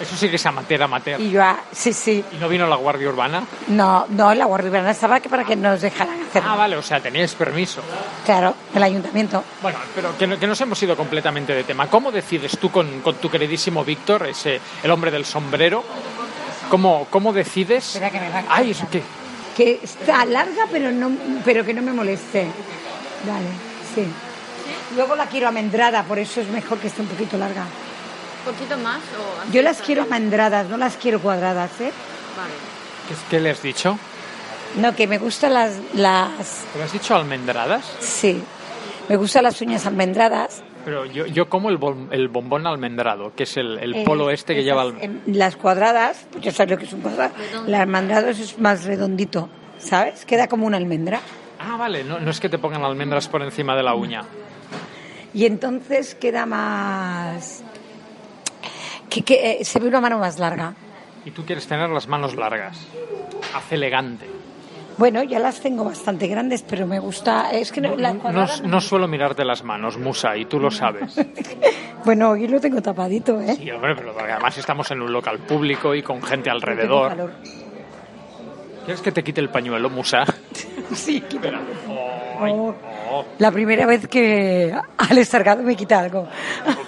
Eso 0.00 0.16
sí 0.16 0.30
que 0.30 0.36
es 0.36 0.46
amateur, 0.46 0.82
amateur. 0.82 1.20
Y 1.20 1.30
yo 1.30 1.42
ah, 1.42 1.58
sí, 1.70 1.92
sí. 1.92 2.24
¿Y 2.32 2.36
no 2.36 2.48
vino 2.48 2.66
la 2.66 2.76
Guardia 2.76 3.08
Urbana? 3.08 3.42
No, 3.68 4.06
no, 4.08 4.32
la 4.34 4.46
Guardia 4.46 4.70
Urbana 4.70 4.90
estaba 4.92 5.20
que 5.20 5.28
para 5.28 5.44
que 5.44 5.54
nos 5.56 5.82
dejaran 5.82 6.22
hacer. 6.22 6.42
Ah, 6.44 6.56
vale, 6.56 6.76
o 6.76 6.82
sea, 6.82 7.00
teníais 7.00 7.34
permiso. 7.34 7.82
Claro, 8.24 8.54
el 8.74 8.82
ayuntamiento. 8.82 9.44
Bueno, 9.60 9.78
pero 9.94 10.16
que, 10.16 10.38
que 10.38 10.46
nos 10.46 10.60
hemos 10.60 10.82
ido 10.82 10.96
completamente 10.96 11.54
de 11.54 11.64
tema. 11.64 11.88
¿Cómo 11.88 12.10
decides 12.10 12.58
tú 12.58 12.70
con, 12.70 13.00
con 13.02 13.16
tu 13.16 13.28
queridísimo 13.28 13.84
Víctor, 13.84 14.26
ese, 14.26 14.58
el 14.82 14.90
hombre 14.90 15.10
del 15.10 15.26
sombrero? 15.26 15.84
¿Cómo, 16.70 17.06
cómo 17.10 17.32
decides? 17.32 17.96
Espera 17.96 18.10
que 18.10 18.20
me 18.20 18.30
va 18.30 18.38
a 18.38 18.44
Ay, 18.48 18.70
¿eso 18.70 18.86
qué? 18.90 19.02
Que 19.54 19.80
está 19.82 20.24
larga, 20.24 20.64
pero 20.70 20.90
no 20.90 21.10
pero 21.44 21.64
que 21.64 21.74
no 21.74 21.82
me 21.82 21.92
moleste. 21.92 22.46
Vale, 23.26 23.48
sí. 23.94 24.06
Luego 24.96 25.14
la 25.14 25.26
quiero 25.26 25.48
amendrada, 25.48 26.04
por 26.04 26.18
eso 26.18 26.40
es 26.40 26.48
mejor 26.48 26.78
que 26.78 26.86
esté 26.86 27.02
un 27.02 27.08
poquito 27.08 27.36
larga. 27.36 27.64
¿Un 28.46 28.52
poquito 28.54 28.76
más? 28.78 28.98
O 29.48 29.52
Yo 29.52 29.62
las 29.62 29.80
quiero 29.82 30.02
bien? 30.04 30.14
amendradas, 30.14 30.68
no 30.68 30.76
las 30.76 30.96
quiero 30.96 31.20
cuadradas, 31.20 31.70
¿eh? 31.80 31.92
Vale. 32.36 32.52
¿Qué, 33.08 33.14
qué 33.28 33.40
le 33.40 33.50
has 33.50 33.62
dicho? 33.62 33.98
No, 34.76 34.94
que 34.94 35.06
me 35.06 35.18
gustan 35.18 35.54
las, 35.54 35.78
las... 35.94 36.64
¿Le 36.76 36.82
has 36.84 36.92
dicho 36.92 37.14
almendradas? 37.14 37.84
Sí, 38.00 38.40
me 39.08 39.16
gustan 39.16 39.42
las 39.44 39.60
uñas 39.60 39.84
almendradas. 39.86 40.62
Pero 40.84 41.04
yo, 41.04 41.26
yo 41.26 41.48
como 41.48 41.68
el, 41.68 41.78
bom- 41.78 42.08
el 42.12 42.28
bombón 42.28 42.66
almendrado, 42.66 43.32
que 43.34 43.42
es 43.42 43.56
el, 43.58 43.78
el 43.80 43.94
Eh, 43.96 44.04
polo 44.06 44.30
este 44.30 44.54
que 44.54 44.60
esas, 44.60 44.66
lleva... 44.66 44.84
el- 44.84 45.02
em, 45.02 45.20
Las 45.26 45.56
cuadradas, 45.56 46.24
pues 46.30 46.44
ya 46.44 46.52
sabes 46.52 46.70
lo 46.70 46.78
que 46.78 46.84
es 46.84 46.92
un 46.92 47.00
cuadrado. 47.02 47.32
Redondo. 47.36 47.70
Las 47.70 47.80
almendradas 47.80 48.38
es 48.38 48.58
más 48.58 48.84
redondito, 48.84 49.50
¿sabes? 49.78 50.24
Queda 50.24 50.46
como 50.48 50.66
una 50.66 50.76
almendra. 50.78 51.20
Ah, 51.58 51.76
vale, 51.76 52.04
no, 52.04 52.18
no 52.20 52.30
es 52.30 52.40
que 52.40 52.48
te 52.48 52.56
pongan 52.56 52.82
almendras 52.84 53.28
por 53.28 53.42
encima 53.42 53.76
de 53.76 53.82
la 53.82 53.94
uña. 53.94 54.22
Y 55.34 55.44
entonces 55.46 56.14
queda 56.14 56.46
más... 56.46 57.62
Que, 59.10 59.22
que, 59.22 59.58
eh, 59.60 59.64
se 59.64 59.78
ve 59.80 59.88
una 59.88 60.00
mano 60.00 60.18
más 60.18 60.38
larga. 60.38 60.72
Y 61.24 61.32
tú 61.32 61.44
quieres 61.44 61.66
tener 61.66 61.90
las 61.90 62.08
manos 62.08 62.34
largas. 62.36 62.78
Hace 63.54 63.74
elegante. 63.74 64.26
Bueno, 64.96 65.22
ya 65.22 65.38
las 65.38 65.60
tengo 65.60 65.84
bastante 65.84 66.26
grandes, 66.28 66.62
pero 66.62 66.86
me 66.86 66.98
gusta... 66.98 67.50
Es 67.52 67.72
que 67.72 67.80
no, 67.80 67.96
la 67.96 68.12
No, 68.12 68.46
no- 68.64 68.80
suelo 68.80 69.08
mirarte 69.08 69.44
las 69.44 69.64
manos, 69.64 69.96
Musa, 69.98 70.36
y 70.36 70.44
tú 70.44 70.60
lo 70.60 70.70
sabes. 70.70 71.14
Bueno, 72.04 72.30
hoy 72.30 72.46
lo 72.48 72.60
tengo 72.60 72.80
tapadito, 72.82 73.40
¿eh? 73.40 73.56
Sí, 73.56 73.70
hombre, 73.70 73.94
pero 73.96 74.14
además 74.18 74.56
estamos 74.58 74.90
en 74.90 75.00
un 75.02 75.12
local 75.12 75.38
público 75.38 75.94
y 75.94 76.02
con 76.02 76.22
gente 76.22 76.50
alrededor. 76.50 77.32
¿Quieres 78.84 79.00
que 79.02 79.12
te 79.12 79.22
quite 79.22 79.40
el 79.40 79.48
pañuelo, 79.48 79.90
Musa? 79.90 80.24
Sí, 80.94 81.20
quítalo. 81.20 81.58
Ay, 82.40 82.52
Oh. 82.52 82.74
Oh, 83.10 83.24
La 83.38 83.50
primera 83.50 83.86
vez 83.86 84.06
que 84.08 84.72
al 84.98 85.18
estar 85.18 85.42
Gargado 85.42 85.66
me 85.66 85.76
quita 85.76 86.00
algo. 86.00 86.28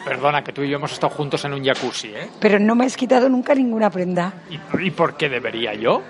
perdona, 0.04 0.42
que 0.42 0.52
tú 0.52 0.62
y 0.62 0.70
yo 0.70 0.76
hemos 0.76 0.92
estado 0.92 1.12
juntos 1.14 1.44
en 1.44 1.54
un 1.54 1.64
jacuzzi, 1.64 2.08
¿eh? 2.08 2.28
Pero 2.40 2.58
no 2.58 2.74
me 2.74 2.84
has 2.86 2.96
quitado 2.96 3.28
nunca 3.28 3.54
ninguna 3.54 3.90
prenda. 3.90 4.32
¿Y, 4.50 4.86
y 4.86 4.90
por 4.90 5.16
qué 5.16 5.28
debería 5.28 5.74
yo? 5.74 6.02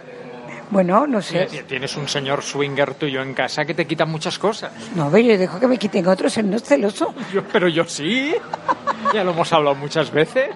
Bueno, 0.71 1.07
no 1.07 1.21
sé. 1.21 1.47
Tienes 1.69 1.97
un 1.97 2.09
señor 2.09 2.43
swinger 2.43 2.95
tuyo 2.95 3.23
en 3.23 3.35
casa 3.35 3.65
que 3.65 3.75
te 3.75 3.87
quita 3.87 4.07
muchas 4.07 4.39
cosas. 4.39 4.73
No, 4.97 5.11
ve, 5.11 5.25
yo 5.25 5.37
dejo 5.37 5.61
que 5.61 5.67
me 5.67 5.77
quiten 5.79 6.07
otros, 6.07 6.37
él 6.39 6.49
no 6.51 6.57
es 6.57 6.63
celoso. 6.65 7.15
Yo- 7.33 7.43
pero 7.53 7.69
yo 7.69 7.85
sí. 7.85 8.33
Ya 9.13 9.23
lo 9.25 9.33
hemos 9.33 9.53
hablado 9.53 9.75
muchas 9.77 10.11
veces. 10.11 10.51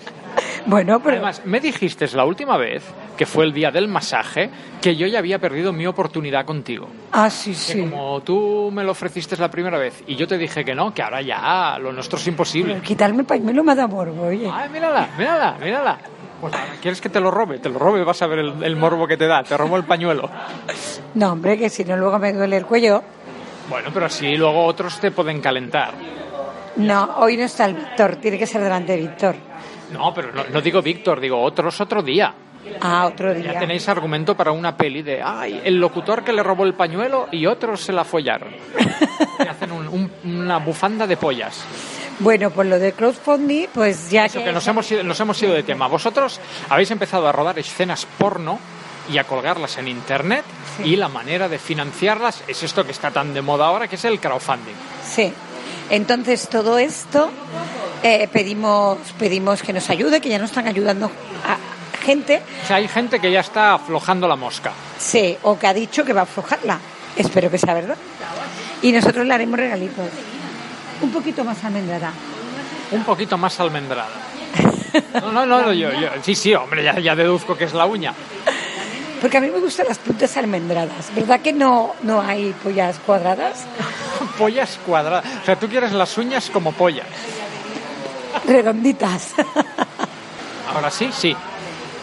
Bueno, 0.67 1.01
pero... 1.01 1.17
Además, 1.17 1.43
me 1.45 1.61
dijiste 1.61 2.07
la 2.15 2.25
última 2.25 2.57
vez, 2.57 2.83
que 3.17 3.25
fue 3.27 3.45
el 3.45 3.53
día 3.53 3.71
del 3.71 3.89
masaje, 3.89 4.51
que 4.83 4.97
yo 4.97 5.07
ya 5.07 5.19
había 5.21 5.39
perdido 5.39 5.73
mi 5.73 5.87
oportunidad 5.87 6.45
contigo. 6.45 6.89
Ah, 7.13 7.31
sí, 7.31 7.51
Que 7.53 7.57
sí. 7.57 7.81
como 7.81 8.21
tú 8.23 8.71
me 8.73 8.85
lo 8.85 8.93
ofreciste 8.93 9.37
la 9.37 9.51
primera 9.51 9.79
vez 9.79 10.03
y 10.07 10.17
yo 10.17 10.27
te 10.27 10.37
dije 10.39 10.65
que 10.65 10.75
no, 10.75 10.93
que 10.93 11.03
ahora 11.03 11.23
ya 11.23 11.79
lo 11.79 11.93
nuestro 11.93 12.19
es 12.19 12.27
imposible. 12.27 12.75
Pero 12.75 12.85
quitarme 12.85 13.21
el 13.21 13.27
pañuelo 13.27 13.63
me 13.65 13.75
da 13.75 13.87
morbo, 13.87 14.25
oye. 14.27 14.51
Ay, 14.53 14.69
mírala, 14.71 15.09
mírala, 15.17 15.57
mírala. 15.63 15.99
Pues 16.51 16.63
¿quieres 16.81 17.01
que 17.01 17.09
te 17.09 17.21
lo 17.21 17.31
robe? 17.31 17.59
Te 17.59 17.69
lo 17.69 17.79
robe, 17.79 18.05
vas 18.05 18.21
a 18.23 18.27
ver 18.27 18.39
el, 18.41 18.63
el 18.63 18.77
morbo 18.77 19.07
que 19.07 19.17
te 19.17 19.27
da. 19.27 19.43
Te 19.43 19.57
robo 19.57 19.77
el 19.77 19.85
pañuelo. 19.85 20.29
No, 21.15 21.33
hombre, 21.33 21.57
que 21.59 21.69
si 21.71 21.85
no 21.85 21.97
luego 21.97 22.19
me 22.19 22.33
duele 22.33 22.57
el 22.57 22.67
cuello. 22.67 23.03
Bueno, 23.69 23.91
pero 23.93 24.07
así 24.07 24.37
luego 24.37 24.65
otros 24.65 24.99
te 25.01 25.11
pueden 25.11 25.41
calentar. 25.41 25.93
No, 26.77 27.17
hoy 27.19 27.37
no 27.37 27.45
está 27.45 27.65
el 27.67 27.75
Víctor, 27.75 28.17
tiene 28.17 28.39
que 28.39 28.47
ser 28.47 28.63
delante 28.63 28.93
de 28.93 28.99
Víctor. 28.99 29.35
No, 29.93 30.13
pero 30.15 30.33
no, 30.33 30.45
no 30.53 30.61
digo 30.61 30.83
Víctor, 30.83 31.21
digo 31.21 31.41
otros 31.43 31.81
otro 31.81 32.03
día. 32.03 32.35
Ah, 32.81 33.07
otro 33.07 33.33
Ya 33.33 33.39
día. 33.53 33.59
tenéis 33.61 33.89
argumento 33.89 34.37
para 34.37 34.51
una 34.53 34.77
peli 34.77 35.03
de, 35.03 35.23
ay, 35.23 35.61
el 35.65 35.79
locutor 35.81 36.23
que 36.25 36.33
le 36.33 36.43
robó 36.43 36.65
el 36.65 36.75
pañuelo 36.75 37.29
y 37.31 37.47
otros 37.47 37.81
se 37.81 37.93
la 37.93 38.05
follaron. 38.05 38.51
Y 39.39 39.47
hacen 39.49 39.71
un- 39.73 39.87
un- 39.89 40.13
una 40.43 40.59
bufanda 40.59 41.07
de 41.07 41.17
pollas. 41.17 41.65
Bueno, 42.19 42.51
pues 42.51 42.69
lo 42.69 42.79
de 42.79 42.93
crowdfunding, 42.93 43.69
pues 43.75 44.11
ya 44.11 44.25
Eso, 44.27 44.43
que 44.43 44.53
nos 44.53 44.67
hemos, 44.67 44.91
ido, 44.91 45.03
nos 45.03 45.21
hemos 45.21 45.43
ido 45.43 45.53
de 45.53 45.63
tema. 45.63 45.87
Vosotros 45.87 46.41
habéis 46.71 46.91
empezado 46.91 47.29
a 47.29 47.33
rodar 47.33 47.59
escenas 47.59 48.07
porno 48.19 48.59
y 49.11 49.19
a 49.19 49.25
colgarlas 49.25 49.77
en 49.79 49.89
internet 49.89 50.45
y 50.83 50.97
la 50.97 51.09
manera 51.09 51.49
de 51.49 51.59
financiarlas 51.59 52.43
es 52.49 52.63
esto 52.63 52.85
que 52.85 52.93
está 52.93 53.11
tan 53.11 53.35
de 53.35 53.43
moda 53.43 53.67
ahora, 53.67 53.87
que 53.87 53.97
es 53.97 54.05
el 54.05 54.19
crowdfunding. 54.19 54.75
Sí. 55.07 55.33
Entonces 55.91 56.49
todo 56.49 56.79
esto 56.79 57.31
eh, 58.03 58.29
pedimos 58.33 58.99
pedimos 59.19 59.63
que 59.63 59.73
nos 59.73 59.89
ayude, 59.91 60.21
que 60.21 60.29
ya 60.29 60.39
nos 60.39 60.51
están 60.51 60.67
ayudando 60.67 61.11
a 61.45 61.57
gente, 62.03 62.41
O 62.65 62.67
sea, 62.67 62.77
hay 62.77 62.89
gente 62.89 63.19
que 63.21 63.31
ya 63.31 63.41
está 63.41 63.75
aflojando 63.75 64.27
la 64.29 64.37
mosca. 64.37 64.73
sí, 64.99 65.37
o 65.43 65.59
que 65.59 65.67
ha 65.67 65.75
dicho 65.75 66.05
que 66.05 66.13
va 66.13 66.21
a 66.21 66.25
aflojarla. 66.25 66.79
Espero 67.17 67.51
que 67.51 67.59
sea 67.59 67.75
verdad. 67.75 67.97
Y 68.83 68.93
nosotros 68.93 69.27
le 69.27 69.35
haremos 69.35 69.59
regalitos. 69.59 70.07
Un 71.03 71.11
poquito 71.11 71.45
más 71.45 71.63
almendrada. 71.65 72.13
Un 72.91 73.05
poquito 73.05 73.37
más 73.39 73.59
almendrada. 73.61 74.09
No, 75.21 75.31
no, 75.33 75.45
no, 75.47 75.73
yo, 75.73 75.91
yo- 75.93 76.09
sí, 76.23 76.35
sí, 76.35 76.55
hombre, 76.55 76.83
ya, 76.83 76.99
ya 76.99 77.15
deduzco 77.15 77.57
que 77.57 77.65
es 77.65 77.75
la 77.75 77.85
uña. 77.87 78.15
Porque 79.21 79.39
a 79.39 79.41
mí 79.41 79.49
me 79.51 79.59
gustan 79.59 79.87
las 79.89 79.99
puntas 79.99 80.37
almendradas. 80.37 81.11
¿Verdad 81.15 81.41
que 81.41 81.53
no, 81.53 81.95
no 82.03 82.21
hay 82.21 82.55
pollas 82.63 82.99
cuadradas? 83.05 83.65
Pollas 84.39 84.79
cuadradas. 84.85 85.25
O 85.43 85.45
sea, 85.47 85.57
tú 85.59 85.67
quieres 85.69 85.93
las 85.93 86.17
uñas 86.19 86.51
como 86.51 86.73
pollas. 86.73 87.07
Redonditas. 88.47 89.33
Ahora 90.75 90.91
sí, 90.91 91.09
sí. 91.13 91.35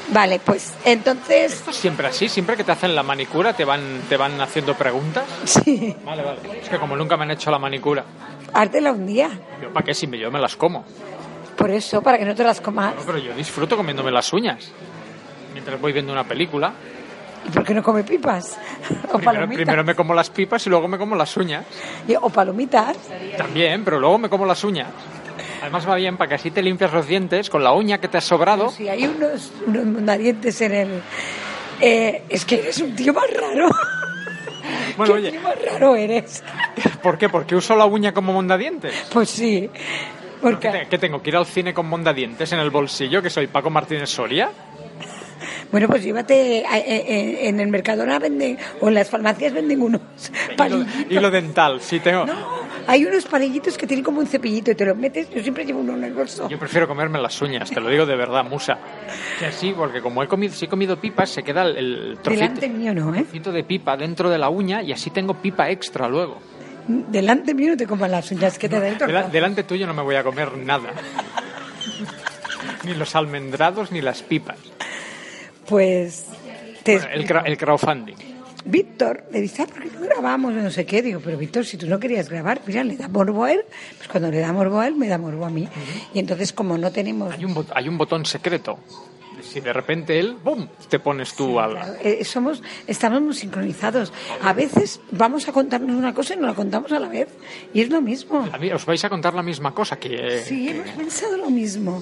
vale, 0.09 0.39
pues 0.39 0.73
entonces... 0.83 1.53
Esto 1.53 1.69
es 1.71 1.77
siempre 1.77 2.07
así, 2.07 2.27
siempre 2.27 2.57
que 2.57 2.63
te 2.63 2.71
hacen 2.71 2.95
la 2.95 3.03
manicura 3.03 3.53
te 3.53 3.65
van, 3.65 4.01
te 4.09 4.17
van 4.17 4.39
haciendo 4.41 4.73
preguntas. 4.75 5.25
Sí, 5.45 5.95
Vale, 6.03 6.23
vale. 6.23 6.39
Es 6.61 6.69
que 6.69 6.79
como 6.79 6.95
nunca 6.95 7.17
me 7.17 7.23
han 7.23 7.31
hecho 7.31 7.51
la 7.51 7.59
manicura, 7.59 8.03
hártela 8.53 8.91
un 8.91 9.05
día. 9.05 9.29
yo 9.61 9.71
para 9.73 9.85
qué 9.85 9.93
si 9.93 10.07
me- 10.07 10.17
yo 10.19 10.31
me 10.31 10.39
las 10.39 10.55
como. 10.55 10.85
Por 11.57 11.69
eso, 11.71 12.01
para 12.01 12.17
que 12.17 12.25
no 12.25 12.33
te 12.35 12.43
las 12.43 12.59
comas. 12.61 12.95
No, 12.95 13.01
pero 13.05 13.17
yo 13.19 13.33
disfruto 13.35 13.77
comiéndome 13.77 14.11
las 14.11 14.31
uñas. 14.33 14.71
Mientras 15.53 15.79
voy 15.79 15.93
viendo 15.93 16.11
una 16.11 16.23
película. 16.23 16.73
¿Y 17.47 17.49
por 17.51 17.63
qué 17.63 17.73
no 17.73 17.83
come 17.83 18.03
pipas? 18.03 18.57
O 19.11 19.17
Primero, 19.17 19.23
palomitas. 19.23 19.55
primero 19.63 19.83
me 19.83 19.95
como 19.95 20.13
las 20.13 20.29
pipas 20.29 20.65
y 20.65 20.69
luego 20.69 20.87
me 20.87 20.97
como 20.97 21.15
las 21.15 21.35
uñas. 21.37 21.65
O 22.21 22.29
palomitas. 22.29 22.97
También, 23.37 23.83
pero 23.83 23.99
luego 23.99 24.17
me 24.17 24.29
como 24.29 24.45
las 24.45 24.63
uñas. 24.63 24.87
Además 25.61 25.87
va 25.87 25.95
bien 25.95 26.17
para 26.17 26.29
que 26.29 26.35
así 26.35 26.51
te 26.51 26.61
limpias 26.61 26.91
los 26.91 27.07
dientes 27.07 27.49
con 27.49 27.63
la 27.63 27.71
uña 27.71 27.99
que 27.99 28.07
te 28.07 28.17
has 28.17 28.23
sobrado. 28.25 28.69
Si 28.69 28.89
hay 28.89 29.05
unos, 29.05 29.51
unos 29.67 30.61
en 30.61 30.73
el... 30.73 31.01
Eh, 31.79 32.23
es 32.29 32.45
que 32.45 32.59
eres 32.59 32.79
un 32.79 32.95
tío 32.95 33.13
más 33.13 33.25
raro. 33.31 33.69
Bueno, 34.97 35.15
¿Qué 35.15 35.29
oye, 35.29 35.39
raro 35.71 35.95
eres? 35.95 36.43
¿por 37.01 37.17
qué? 37.17 37.29
¿Porque 37.29 37.55
uso 37.55 37.75
la 37.75 37.85
uña 37.85 38.13
como 38.13 38.33
mondadientes? 38.33 39.07
Pues 39.11 39.29
sí. 39.29 39.69
¿Qué, 39.73 40.29
Porque, 40.41 40.87
qué 40.89 40.97
tengo? 40.97 41.21
¿Que 41.21 41.29
ir 41.29 41.37
al 41.37 41.45
cine 41.45 41.73
con 41.73 41.87
mondadientes 41.87 42.51
en 42.51 42.59
el 42.59 42.69
bolsillo? 42.69 43.21
¿Que 43.21 43.29
soy 43.29 43.47
Paco 43.47 43.69
Martínez 43.69 44.09
Soria? 44.09 44.51
Bueno, 45.73 45.87
pues 45.89 46.01
llévate... 46.03 46.63
a- 46.65 46.77
eh, 46.77 46.83
eh, 46.87 47.47
En 47.49 47.59
el 47.59 47.67
Mercadona 47.67 48.17
venden... 48.19 48.57
O 48.79 48.87
en 48.87 48.93
las 48.93 49.09
farmacias 49.09 49.51
venden 49.51 49.81
unos 49.81 49.99
palillitos. 50.57 51.11
hilo 51.11 51.29
dental, 51.29 51.81
sí 51.81 51.99
tengo. 51.99 52.25
No, 52.25 52.33
hay 52.87 53.03
unos 53.05 53.25
palillitos 53.25 53.77
que 53.77 53.85
tienen 53.87 54.03
como 54.05 54.19
un 54.19 54.27
cepillito 54.27 54.71
y 54.71 54.75
te 54.75 54.85
los 54.85 54.95
metes. 54.95 55.29
Yo 55.31 55.41
siempre 55.41 55.65
llevo 55.65 55.79
uno 55.81 55.95
en 55.95 56.03
el 56.05 56.13
bolso. 56.13 56.47
Yo 56.47 56.57
prefiero 56.57 56.87
comerme 56.87 57.19
las 57.21 57.41
uñas, 57.41 57.69
te 57.69 57.81
lo 57.81 57.89
digo 57.89 58.05
de 58.05 58.15
verdad, 58.15 58.45
musa. 58.45 58.77
Que 59.39 59.51
sí, 59.51 59.73
porque 59.75 59.99
como 59.99 60.23
he 60.23 60.27
comido, 60.27 60.53
si 60.53 60.65
he 60.65 60.67
comido 60.69 60.95
pipas, 61.01 61.29
se 61.29 61.43
queda 61.43 61.63
el, 61.63 61.75
el 61.77 62.17
trocito, 62.21 62.43
Delante 62.45 62.69
mío 62.69 62.93
no, 62.93 63.13
¿eh? 63.15 63.23
trocito 63.23 63.51
de 63.51 63.63
pipa 63.63 63.97
dentro 63.97 64.29
de 64.29 64.37
la 64.37 64.47
uña 64.49 64.81
y 64.83 64.91
así 64.93 65.09
tengo 65.09 65.33
pipa 65.33 65.69
extra 65.71 66.07
luego. 66.07 66.39
Delante 66.87 67.53
mío 67.55 67.69
no 67.71 67.77
te 67.77 67.87
coman 67.87 68.11
las 68.11 68.29
uñas 68.31 68.59
que 68.59 68.69
te 68.69 68.79
da 68.79 68.87
el 68.89 68.97
tortazo. 68.97 69.29
delante 69.29 69.63
tuyo 69.63 69.87
no 69.87 69.93
me 69.93 70.01
voy 70.03 70.15
a 70.15 70.23
comer 70.23 70.55
nada. 70.57 70.89
ni 72.85 72.93
los 72.93 73.15
almendrados 73.15 73.91
ni 73.91 74.01
las 74.01 74.21
pipas. 74.21 74.57
Pues... 75.67 76.25
Te 76.83 76.97
Bueno, 76.97 77.13
el, 77.13 77.45
el 77.45 77.57
crowdfunding. 77.57 78.15
Víctor 78.65 79.25
le 79.31 79.41
dice, 79.41 79.63
ah, 79.63 79.67
¿por 79.67 79.83
qué 79.83 79.89
no 79.89 80.01
grabamos? 80.05 80.53
No 80.53 80.71
sé 80.71 80.85
qué. 80.85 81.01
Digo, 81.01 81.21
pero 81.23 81.37
Víctor, 81.37 81.65
si 81.65 81.77
tú 81.77 81.87
no 81.87 81.99
querías 81.99 82.29
grabar, 82.29 82.61
mira, 82.65 82.83
le 82.83 82.95
da 82.95 83.07
morbo 83.07 83.43
a 83.43 83.51
él. 83.51 83.61
Pues 83.97 84.07
cuando 84.07 84.31
le 84.31 84.39
da 84.39 84.53
morbo 84.53 84.79
a 84.79 84.87
él, 84.87 84.95
me 84.95 85.07
da 85.07 85.17
morbo 85.17 85.45
a 85.45 85.49
mí. 85.49 85.67
Y 86.13 86.19
entonces, 86.19 86.53
como 86.53 86.77
no 86.77 86.91
tenemos... 86.91 87.33
Hay 87.33 87.45
un, 87.45 87.65
hay 87.73 87.89
un 87.89 87.97
botón 87.97 88.25
secreto. 88.25 88.79
Si 89.41 89.59
de 89.59 89.73
repente 89.73 90.17
él, 90.17 90.37
¡bum!, 90.41 90.67
te 90.89 90.99
pones 90.99 91.35
tú 91.35 91.59
al... 91.59 91.71
Claro, 91.71 91.93
eh, 92.01 92.23
somos, 92.23 92.63
estamos 92.87 93.21
muy 93.21 93.33
sincronizados. 93.33 94.13
A 94.41 94.53
veces 94.53 95.01
vamos 95.11 95.47
a 95.49 95.51
contarnos 95.51 95.95
una 95.95 96.13
cosa 96.13 96.33
y 96.33 96.37
no 96.37 96.47
la 96.47 96.53
contamos 96.53 96.91
a 96.93 96.99
la 96.99 97.09
vez. 97.09 97.27
Y 97.73 97.81
es 97.81 97.89
lo 97.89 98.01
mismo. 98.01 98.47
A 98.51 98.57
mí 98.57 98.71
os 98.71 98.85
vais 98.85 99.03
a 99.03 99.09
contar 99.09 99.33
la 99.33 99.43
misma 99.43 99.73
cosa 99.73 99.97
que... 99.97 100.41
Sí, 100.41 100.69
hemos 100.69 100.89
pensado 100.91 101.37
lo 101.37 101.49
mismo. 101.49 102.01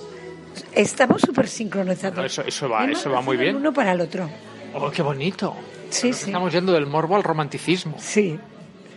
Estamos 0.73 1.21
súper 1.21 1.47
sincronizados. 1.47 2.17
No, 2.17 2.23
eso- 2.25 2.43
eso 2.43 2.69
va- 2.69 2.85
eso 2.85 3.09
va 3.11 3.21
muy 3.21 3.37
bien. 3.37 3.55
uno 3.55 3.73
para 3.73 3.91
el 3.91 4.01
otro. 4.01 4.29
¡Oh, 4.73 4.89
qué 4.91 5.01
bonito! 5.01 5.55
Sí, 5.89 6.13
sí. 6.13 6.25
Estamos 6.27 6.53
yendo 6.53 6.71
del 6.73 6.85
morbo 6.85 7.15
al 7.15 7.23
romanticismo. 7.23 7.95
Sí. 7.99 8.39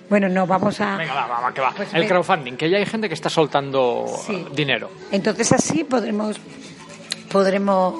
Bueno, 0.08 0.28
no, 0.28 0.46
vamos 0.46 0.80
a... 0.80 0.96
Venga, 0.96 1.14
va, 1.26 1.40
va, 1.40 1.54
que 1.54 1.60
va. 1.60 1.72
Pues 1.74 1.92
el 1.94 2.06
crowdfunding, 2.06 2.52
que 2.56 2.68
ya 2.70 2.76
hay 2.76 2.86
gente 2.86 3.08
que 3.08 3.14
está 3.14 3.28
soltando 3.30 4.04
Sí. 4.26 4.44
dinero. 4.54 4.90
Entonces 5.10 5.50
así 5.52 5.82
podremos 5.82 6.36
podremos 7.34 7.94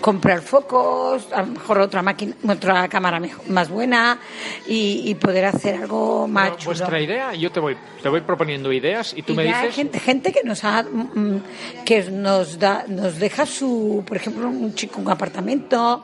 comprar 0.00 0.40
focos, 0.42 1.28
a 1.32 1.42
lo 1.42 1.52
mejor 1.52 1.78
otra 1.78 2.02
máquina, 2.02 2.34
otra 2.48 2.88
cámara 2.88 3.20
mejo- 3.20 3.42
más 3.48 3.68
buena 3.68 4.18
y, 4.66 5.02
y 5.06 5.14
poder 5.14 5.44
hacer 5.44 5.76
algo 5.76 6.26
más 6.26 6.46
Pero 6.50 6.56
chulo. 6.58 6.76
vuestra 6.76 7.00
idea, 7.00 7.32
yo 7.34 7.52
te 7.52 7.60
voy, 7.60 7.76
te 8.02 8.08
voy 8.08 8.22
proponiendo 8.22 8.72
ideas 8.72 9.14
y 9.16 9.22
tú 9.22 9.34
Y 9.34 9.36
me 9.36 9.44
ya 9.44 9.60
hay 9.60 9.66
dices... 9.68 9.76
gente, 9.76 10.00
gente 10.00 10.32
que 10.32 10.42
nos 10.42 10.64
ha 10.64 10.82
mm, 10.82 11.42
que 11.84 12.10
nos 12.10 12.58
da 12.58 12.84
nos 12.88 13.20
deja 13.20 13.46
su 13.46 14.02
por 14.04 14.16
ejemplo 14.16 14.48
un 14.48 14.74
chico 14.74 15.00
un 15.00 15.08
apartamento 15.10 16.02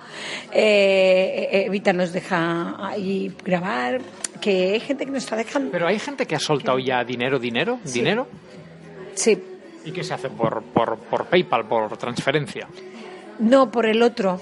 eh, 0.52 1.48
eh, 1.50 1.64
Evita 1.66 1.92
nos 1.92 2.12
deja 2.12 2.76
ahí 2.78 3.32
grabar 3.44 4.00
que 4.40 4.74
hay 4.74 4.80
gente 4.80 5.04
que 5.04 5.10
nos 5.10 5.24
está 5.24 5.34
dejando 5.34 5.72
Pero 5.72 5.88
hay 5.88 5.98
gente 5.98 6.26
que 6.26 6.36
ha 6.36 6.38
soltado 6.38 6.78
ya 6.78 7.02
dinero, 7.02 7.40
dinero, 7.40 7.80
dinero. 7.84 8.28
sí 9.14 9.36
¿Y 9.84 9.92
qué 9.92 10.02
se 10.04 10.14
hace? 10.14 10.28
Por, 10.30 10.62
por, 10.62 10.96
por 10.98 11.26
PayPal, 11.26 11.66
por 11.66 11.96
transferencia. 11.96 12.68
no 13.38 13.70
por 13.70 13.86
el 13.86 14.02
otro 14.02 14.40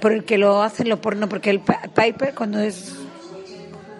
por 0.00 0.12
el 0.12 0.24
que 0.24 0.38
lo 0.38 0.62
hacen 0.62 0.88
lo 0.88 1.00
porno 1.00 1.28
porque 1.28 1.50
el 1.50 1.60
pa- 1.60 1.82
Piper 1.94 2.34
cuando 2.34 2.58
es 2.60 2.96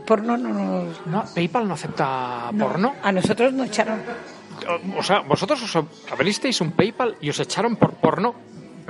porno 0.07 0.37
no 0.39 0.49
nos 0.49 1.07
No, 1.07 1.25
PayPal 1.35 1.69
no 1.69 1.75
acepta 1.75 2.51
no. 2.53 2.67
porno. 2.67 2.95
a 3.03 3.13
nosotros 3.13 3.53
nos 3.53 3.67
echaron 3.69 4.01
O 4.97 5.03
sea, 5.03 5.21
vosotros 5.21 5.63
os 5.63 5.85
abristeis 6.13 6.61
un 6.61 6.73
PayPal 6.73 7.17
y 7.21 7.31
os 7.31 7.41
echaron 7.41 7.77
por 7.77 7.95
porno. 7.95 8.35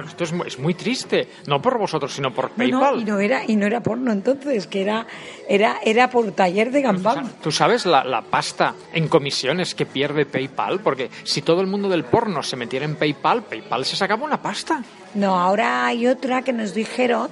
Pero 0.00 0.08
esto 0.08 0.24
es 0.24 0.32
muy, 0.32 0.46
es 0.46 0.58
muy 0.58 0.72
triste. 0.72 1.28
No 1.46 1.60
por 1.60 1.76
vosotros, 1.78 2.14
sino 2.14 2.32
por 2.32 2.50
PayPal. 2.52 2.96
no, 2.96 3.00
y 3.02 3.04
no 3.04 3.20
era 3.20 3.42
y 3.46 3.54
no 3.56 3.66
era 3.66 3.82
porno 3.82 4.12
entonces 4.12 4.66
que 4.66 4.80
era 4.80 5.06
era 5.46 5.76
era 5.84 6.08
por 6.08 6.32
taller 6.32 6.70
de 6.70 6.80
gambán 6.80 7.30
¿Tú 7.42 7.52
sabes 7.52 7.84
la, 7.84 8.02
la 8.04 8.22
pasta 8.22 8.74
en 8.94 9.08
comisiones 9.08 9.74
que 9.74 9.84
pierde 9.84 10.24
PayPal? 10.24 10.80
Porque 10.80 11.10
si 11.24 11.42
todo 11.42 11.60
el 11.60 11.66
mundo 11.66 11.90
del 11.90 12.04
porno 12.04 12.42
se 12.42 12.56
metiera 12.56 12.86
en 12.86 12.96
PayPal, 12.96 13.42
PayPal 13.42 13.84
se 13.84 13.96
sacaba 13.96 14.24
una 14.24 14.40
pasta. 14.40 14.82
No, 15.14 15.38
ahora 15.38 15.84
hay 15.84 16.06
otra 16.06 16.40
que 16.40 16.54
nos 16.54 16.72
dijeron 16.72 17.28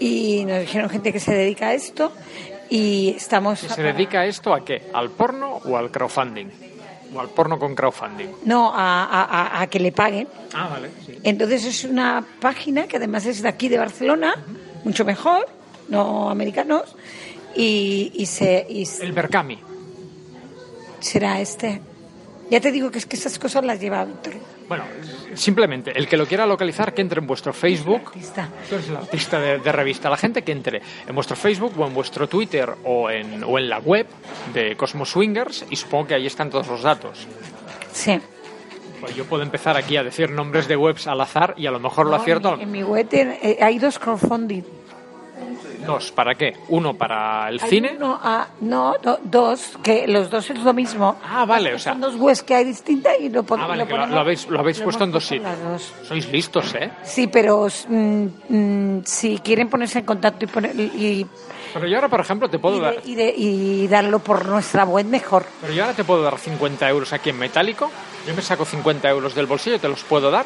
y 0.00 0.44
nos 0.44 0.60
dijeron 0.60 0.90
gente 0.90 1.12
que 1.12 1.20
se 1.20 1.32
dedica 1.32 1.68
a 1.68 1.74
esto 1.74 2.12
y 2.68 3.14
estamos... 3.16 3.60
¿Se 3.60 3.82
dedica 3.82 4.26
esto 4.26 4.52
a 4.52 4.64
qué? 4.64 4.90
¿Al 4.92 5.10
porno 5.10 5.60
o 5.64 5.76
al 5.76 5.90
crowdfunding? 5.92 6.48
¿O 7.14 7.20
al 7.20 7.28
porno 7.30 7.58
con 7.58 7.74
crowdfunding? 7.74 8.28
No, 8.44 8.70
a, 8.74 9.04
a- 9.04 9.60
a- 9.62 9.66
que 9.68 9.80
le 9.80 9.92
paguen. 9.92 10.28
Ah, 10.52 10.68
vale. 10.70 10.90
Sí. 11.06 11.18
Entonces 11.22 11.64
es 11.64 11.84
una 11.84 12.24
página 12.40 12.86
que 12.86 12.96
además 12.98 13.24
es 13.26 13.42
de 13.42 13.48
aquí 13.48 13.68
de 13.68 13.78
Barcelona, 13.78 14.34
mucho 14.84 15.04
mejor, 15.04 15.46
no 15.88 16.28
americanos, 16.30 16.94
y, 17.56 18.12
y 18.14 18.26
se 18.26 18.66
y 18.68 18.86
El 19.00 19.12
Berkami. 19.12 19.58
será 21.00 21.40
este. 21.40 21.80
Ya 22.50 22.60
te 22.60 22.72
digo 22.72 22.90
que 22.90 22.98
es 22.98 23.06
que 23.06 23.16
esas 23.16 23.38
cosas 23.38 23.64
las 23.64 23.78
lleva 23.80 24.04
Víctor. 24.04 24.34
Bueno, 24.68 24.84
simplemente, 25.34 25.92
el 25.94 26.08
que 26.08 26.16
lo 26.16 26.26
quiera 26.26 26.46
localizar, 26.46 26.94
que 26.94 27.02
entre 27.02 27.20
en 27.20 27.26
vuestro 27.26 27.52
Facebook. 27.52 28.02
Artista. 28.06 28.48
Eres 28.70 28.88
el 28.88 28.96
artista 28.96 29.38
de, 29.38 29.58
de 29.58 29.72
revista. 29.72 30.08
La 30.08 30.16
gente 30.16 30.42
que 30.42 30.52
entre 30.52 30.80
en 31.06 31.14
vuestro 31.14 31.36
Facebook 31.36 31.78
o 31.78 31.86
en 31.86 31.94
vuestro 31.94 32.26
Twitter 32.26 32.70
o 32.84 33.10
en, 33.10 33.44
o 33.44 33.58
en 33.58 33.68
la 33.68 33.78
web 33.78 34.06
de 34.54 34.76
Cosmos 34.76 35.10
Swingers 35.10 35.66
y 35.70 35.76
supongo 35.76 36.08
que 36.08 36.14
ahí 36.14 36.26
están 36.26 36.48
todos 36.48 36.68
los 36.68 36.82
datos. 36.82 37.26
Sí. 37.92 38.18
Pues 39.00 39.14
yo 39.14 39.24
puedo 39.26 39.42
empezar 39.42 39.76
aquí 39.76 39.96
a 39.96 40.02
decir 40.02 40.30
nombres 40.30 40.66
de 40.68 40.76
webs 40.76 41.06
al 41.06 41.20
azar 41.20 41.54
y 41.56 41.66
a 41.66 41.70
lo 41.70 41.78
mejor 41.78 42.06
lo 42.06 42.16
acierto. 42.16 42.54
En, 42.54 42.62
en 42.62 42.72
mi 42.72 42.82
web 42.82 43.06
eh, 43.12 43.58
hay 43.60 43.78
dos 43.78 43.98
crowdfunding. 43.98 44.62
Dos, 45.88 46.12
¿para 46.12 46.34
qué? 46.34 46.54
Uno 46.68 46.94
para 46.94 47.48
el 47.48 47.58
Hay 47.62 47.68
cine. 47.70 47.94
uno, 47.96 48.18
ah, 48.22 48.46
no, 48.60 48.94
do- 49.02 49.18
dos, 49.24 49.72
que 49.82 50.06
los 50.06 50.30
dos 50.30 50.48
es 50.50 50.58
lo 50.60 50.72
mismo. 50.74 51.16
Ah, 51.24 51.44
vale, 51.44 51.74
o 51.74 51.78
sea. 51.78 51.92
Son 51.92 52.00
dos 52.00 52.14
webs 52.16 52.42
que 52.42 52.54
hay 52.54 52.64
distintas 52.64 53.14
y 53.20 53.28
lo, 53.28 53.42
pon- 53.42 53.60
Ah, 53.60 53.66
vale, 53.66 53.84
lo, 53.84 53.90
ponemos- 53.90 54.10
lo 54.10 54.20
habéis, 54.20 54.46
lo 54.48 54.60
habéis 54.60 54.78
lo 54.78 54.84
puesto 54.84 55.04
en 55.04 55.12
dos 55.12 55.26
sitios. 55.26 55.92
Sois 56.06 56.28
listos, 56.30 56.74
¿eh? 56.74 56.90
Sí, 57.02 57.26
pero 57.26 57.66
mm, 57.88 58.26
mm, 58.48 59.02
si 59.04 59.38
quieren 59.38 59.68
ponerse 59.68 60.00
en 60.00 60.04
contacto 60.04 60.44
y, 60.44 60.48
poner, 60.48 60.74
y, 60.78 61.26
Pero 61.74 61.86
yo 61.86 61.96
ahora, 61.96 62.08
por 62.08 62.20
ejemplo, 62.20 62.48
te 62.50 62.58
puedo 62.58 62.76
y, 62.76 62.80
dar. 62.80 62.94
y 63.04 63.14
de- 63.14 63.34
y 63.36 63.88
darlo 63.88 64.18
por 64.18 64.44
nuestra 64.46 64.84
web, 64.84 65.06
mejor. 65.06 65.46
Pero 65.60 65.72
yo 65.72 65.82
ahora 65.84 65.94
te 65.96 66.04
puedo 66.04 66.22
dar 66.22 66.38
50 66.38 66.88
euros 66.88 67.12
aquí 67.12 67.30
en 67.30 67.38
metálico. 67.38 67.90
Yo 68.26 68.34
me 68.34 68.42
saco 68.42 68.64
50 68.64 69.08
euros 69.08 69.34
del 69.34 69.46
bolsillo 69.46 69.76
y 69.76 69.78
te 69.78 69.88
los 69.88 70.02
puedo 70.04 70.30
dar. 70.30 70.44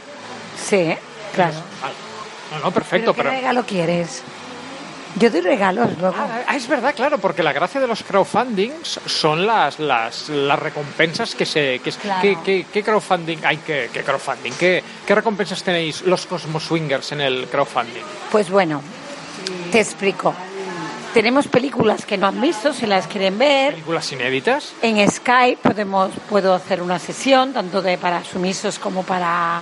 Sí, 0.56 0.94
claro. 1.34 1.54
Vale. 1.82 1.94
No, 2.52 2.58
no, 2.66 2.70
perfecto, 2.70 3.12
¿Pero 3.12 3.16
pero. 3.16 3.30
¿Qué 3.30 3.36
regalo 3.36 3.64
quieres? 3.64 4.22
Yo 5.16 5.30
doy 5.30 5.42
regalos 5.42 5.90
luego. 6.00 6.16
Ah, 6.46 6.56
es 6.56 6.66
verdad, 6.66 6.94
claro, 6.94 7.18
porque 7.18 7.42
la 7.42 7.52
gracia 7.52 7.80
de 7.80 7.86
los 7.86 8.02
crowdfundings 8.02 9.00
son 9.06 9.46
las 9.46 9.78
las, 9.78 10.28
las 10.30 10.58
recompensas 10.58 11.34
que 11.34 11.44
se... 11.44 11.80
Que, 11.80 11.92
Claro. 11.92 12.22
¿qué, 12.22 12.38
qué, 12.42 12.66
qué 12.72 12.82
crowdfunding? 12.82 13.38
Ay, 13.44 13.58
¿qué, 13.58 13.90
qué 13.92 14.02
crowdfunding? 14.02 14.52
¿Qué, 14.52 14.82
¿Qué 15.06 15.14
recompensas 15.14 15.62
tenéis 15.62 16.02
los 16.02 16.24
Cosmos 16.26 16.64
Swingers 16.64 17.12
en 17.12 17.20
el 17.20 17.46
crowdfunding? 17.48 18.02
Pues 18.30 18.48
bueno, 18.50 18.80
te 19.70 19.80
explico. 19.80 20.34
Tenemos 21.12 21.46
películas 21.46 22.06
que 22.06 22.16
no 22.16 22.26
han 22.26 22.40
visto, 22.40 22.72
si 22.72 22.86
las 22.86 23.06
quieren 23.06 23.36
ver. 23.38 23.72
¿Películas 23.74 24.10
inéditas? 24.12 24.72
En 24.80 25.06
Skype 25.10 25.58
podemos, 25.62 26.10
puedo 26.30 26.54
hacer 26.54 26.80
una 26.80 26.98
sesión, 26.98 27.52
tanto 27.52 27.82
de 27.82 27.98
para 27.98 28.24
sumisos 28.24 28.78
como 28.78 29.02
para 29.02 29.60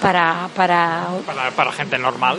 para 0.00 0.48
para 0.56 1.06
Para, 1.26 1.50
para 1.50 1.72
gente 1.72 1.98
normal. 1.98 2.38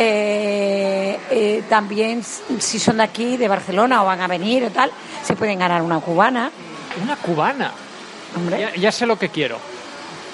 Eh, 0.00 1.18
eh, 1.28 1.64
también 1.68 2.22
si 2.22 2.78
son 2.78 2.98
de 2.98 3.02
aquí, 3.02 3.36
de 3.36 3.48
Barcelona 3.48 4.00
o 4.00 4.06
van 4.06 4.20
a 4.20 4.28
venir 4.28 4.64
o 4.64 4.70
tal, 4.70 4.92
se 5.24 5.34
pueden 5.34 5.58
ganar 5.58 5.82
una 5.82 5.98
cubana. 5.98 6.52
Una 7.02 7.16
cubana. 7.16 7.72
Hombre. 8.36 8.60
Ya, 8.60 8.74
ya 8.76 8.92
sé 8.92 9.06
lo 9.06 9.18
que 9.18 9.30
quiero. 9.30 9.58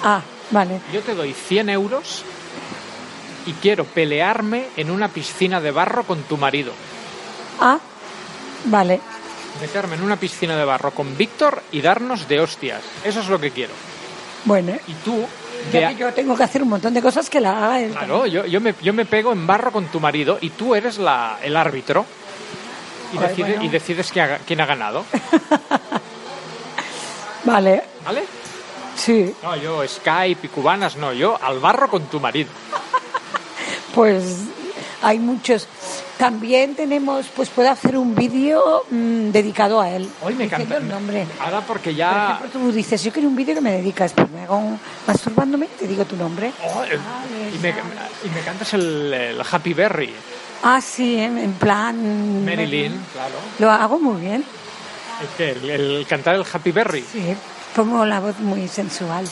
Ah, 0.03 0.21
vale. 0.51 0.81
Yo 0.93 1.01
te 1.01 1.15
doy 1.15 1.33
100 1.33 1.69
euros 1.69 2.23
y 3.47 3.53
quiero 3.53 3.85
pelearme 3.85 4.67
en 4.77 4.91
una 4.91 5.07
piscina 5.07 5.59
de 5.59 5.71
barro 5.71 6.03
con 6.03 6.21
tu 6.23 6.37
marido. 6.37 6.71
Ah, 7.59 7.79
vale. 8.65 9.01
Meterme 9.59 9.95
en 9.95 10.03
una 10.03 10.17
piscina 10.17 10.55
de 10.55 10.65
barro 10.65 10.91
con 10.91 11.17
Víctor 11.17 11.63
y 11.71 11.81
darnos 11.81 12.27
de 12.27 12.39
hostias. 12.39 12.83
Eso 13.03 13.21
es 13.21 13.29
lo 13.29 13.39
que 13.39 13.49
quiero. 13.49 13.73
Bueno, 14.43 14.73
Y 14.87 14.93
tú... 15.03 15.25
ya 15.71 15.89
de- 15.89 15.95
que 15.95 16.01
yo 16.01 16.13
tengo 16.13 16.35
que 16.35 16.43
hacer 16.43 16.61
un 16.63 16.69
montón 16.69 16.93
de 16.93 17.01
cosas 17.01 17.29
que 17.29 17.39
la 17.41 17.57
haga 17.65 17.81
él. 17.81 17.91
Claro, 17.91 18.25
yo, 18.25 18.45
yo, 18.45 18.61
me, 18.61 18.73
yo 18.81 18.93
me 18.93 19.05
pego 19.05 19.31
en 19.31 19.45
barro 19.47 19.71
con 19.71 19.85
tu 19.87 19.99
marido 19.99 20.37
y 20.41 20.49
tú 20.51 20.75
eres 20.75 20.97
la, 20.97 21.39
el 21.43 21.55
árbitro 21.57 22.05
y, 23.13 23.17
Ay, 23.17 23.27
decide- 23.29 23.49
bueno. 23.51 23.63
y 23.63 23.67
decides 23.69 24.11
quién 24.11 24.31
ha, 24.31 24.37
quién 24.39 24.61
ha 24.61 24.65
ganado. 24.65 25.05
Vale, 27.45 27.83
¿Vale? 28.03 28.23
sí. 28.95 29.33
No, 29.43 29.55
yo 29.55 29.87
Skype 29.87 30.47
y 30.47 30.49
cubanas, 30.49 30.95
no, 30.95 31.13
yo 31.13 31.37
al 31.41 31.59
barro 31.59 31.89
con 31.89 32.03
tu 32.05 32.19
marido. 32.19 32.49
Pues 33.93 34.45
hay 35.05 35.19
muchos. 35.19 35.67
También 36.17 36.73
tenemos, 36.75 37.27
pues 37.35 37.49
puedo 37.49 37.69
hacer 37.69 37.95
un 37.95 38.15
vídeo 38.15 38.85
mm, 38.89 39.29
dedicado 39.29 39.79
a 39.79 39.89
él. 39.91 40.09
Hoy 40.23 40.33
me 40.33 40.45
encanta. 40.45 40.77
el 40.77 40.87
nombre. 40.87 41.27
Ahora 41.39 41.61
porque 41.61 41.91
Por 41.91 41.97
ya... 41.97 42.37
ejemplo, 42.39 42.59
tú 42.59 42.71
dices, 42.71 43.03
yo 43.03 43.11
quiero 43.13 43.27
un 43.29 43.35
vídeo 43.35 43.53
que 43.53 43.61
me 43.61 43.71
dedicas, 43.73 44.13
pues 44.13 44.29
me 44.31 44.41
hago 44.41 44.57
un, 44.57 44.79
masturbándome, 45.05 45.67
te 45.77 45.87
digo 45.87 46.05
tu 46.05 46.15
nombre. 46.15 46.51
Oh, 46.63 46.83
eh, 46.83 46.97
y, 47.53 47.57
me, 47.59 47.69
y 47.69 48.29
me 48.33 48.41
cantas 48.41 48.73
el, 48.73 49.13
el 49.13 49.41
Happy 49.49 49.73
Berry, 49.73 50.11
Ah, 50.63 50.81
sí, 50.81 51.19
en, 51.19 51.53
plan... 51.53 52.43
Marilyn, 52.43 52.93
claro. 53.13 53.35
Lo 53.59 53.69
hago 53.69 53.99
muy 53.99 54.19
bien, 54.21 54.43
¿El? 55.37 55.69
¿El, 55.69 55.69
el 55.69 56.07
cantar 56.07 56.33
el 56.35 56.45
Happy 56.51 56.71
Berry? 56.71 57.01
sí. 57.11 57.35
Pongo 57.75 58.05
la 58.05 58.21
voz 58.21 58.39
muy 58.39 58.69
sensual. 58.69 59.27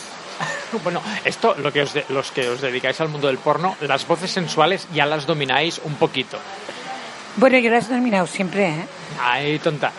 Bueno, 0.83 1.01
esto, 1.25 1.55
lo 1.55 1.71
que 1.71 1.81
os 1.83 1.93
de- 1.93 2.05
los 2.09 2.31
que 2.31 2.47
os 2.49 2.61
dedicáis 2.61 2.99
al 3.01 3.09
mundo 3.09 3.27
del 3.27 3.37
porno, 3.37 3.75
las 3.81 4.07
voces 4.07 4.31
sensuales 4.31 4.87
ya 4.93 5.05
las 5.05 5.25
domináis 5.25 5.79
un 5.83 5.95
poquito. 5.95 6.37
Bueno, 7.35 7.57
yo 7.57 7.69
lo 7.69 7.77
he 7.77 7.81
terminado 7.81 8.27
siempre, 8.27 8.69
¿eh? 8.69 8.85
Ay, 9.21 9.59
tonta. 9.59 9.91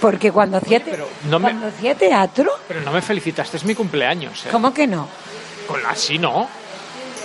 Porque 0.00 0.30
cuando 0.32 0.58
hacía, 0.58 0.82
te- 0.82 0.90
pero 0.90 1.08
no 1.28 1.38
me- 1.38 1.44
cuando 1.50 1.68
hacía 1.68 1.94
teatro, 1.94 2.50
Pero 2.68 2.80
no 2.82 2.92
me 2.92 3.00
felicitaste, 3.00 3.56
es 3.56 3.64
mi 3.64 3.74
cumpleaños. 3.74 4.44
¿eh? 4.46 4.48
¿cómo 4.50 4.72
que 4.74 4.86
no? 4.86 5.08
Con 5.66 5.84
así 5.86 6.18
no. 6.18 6.48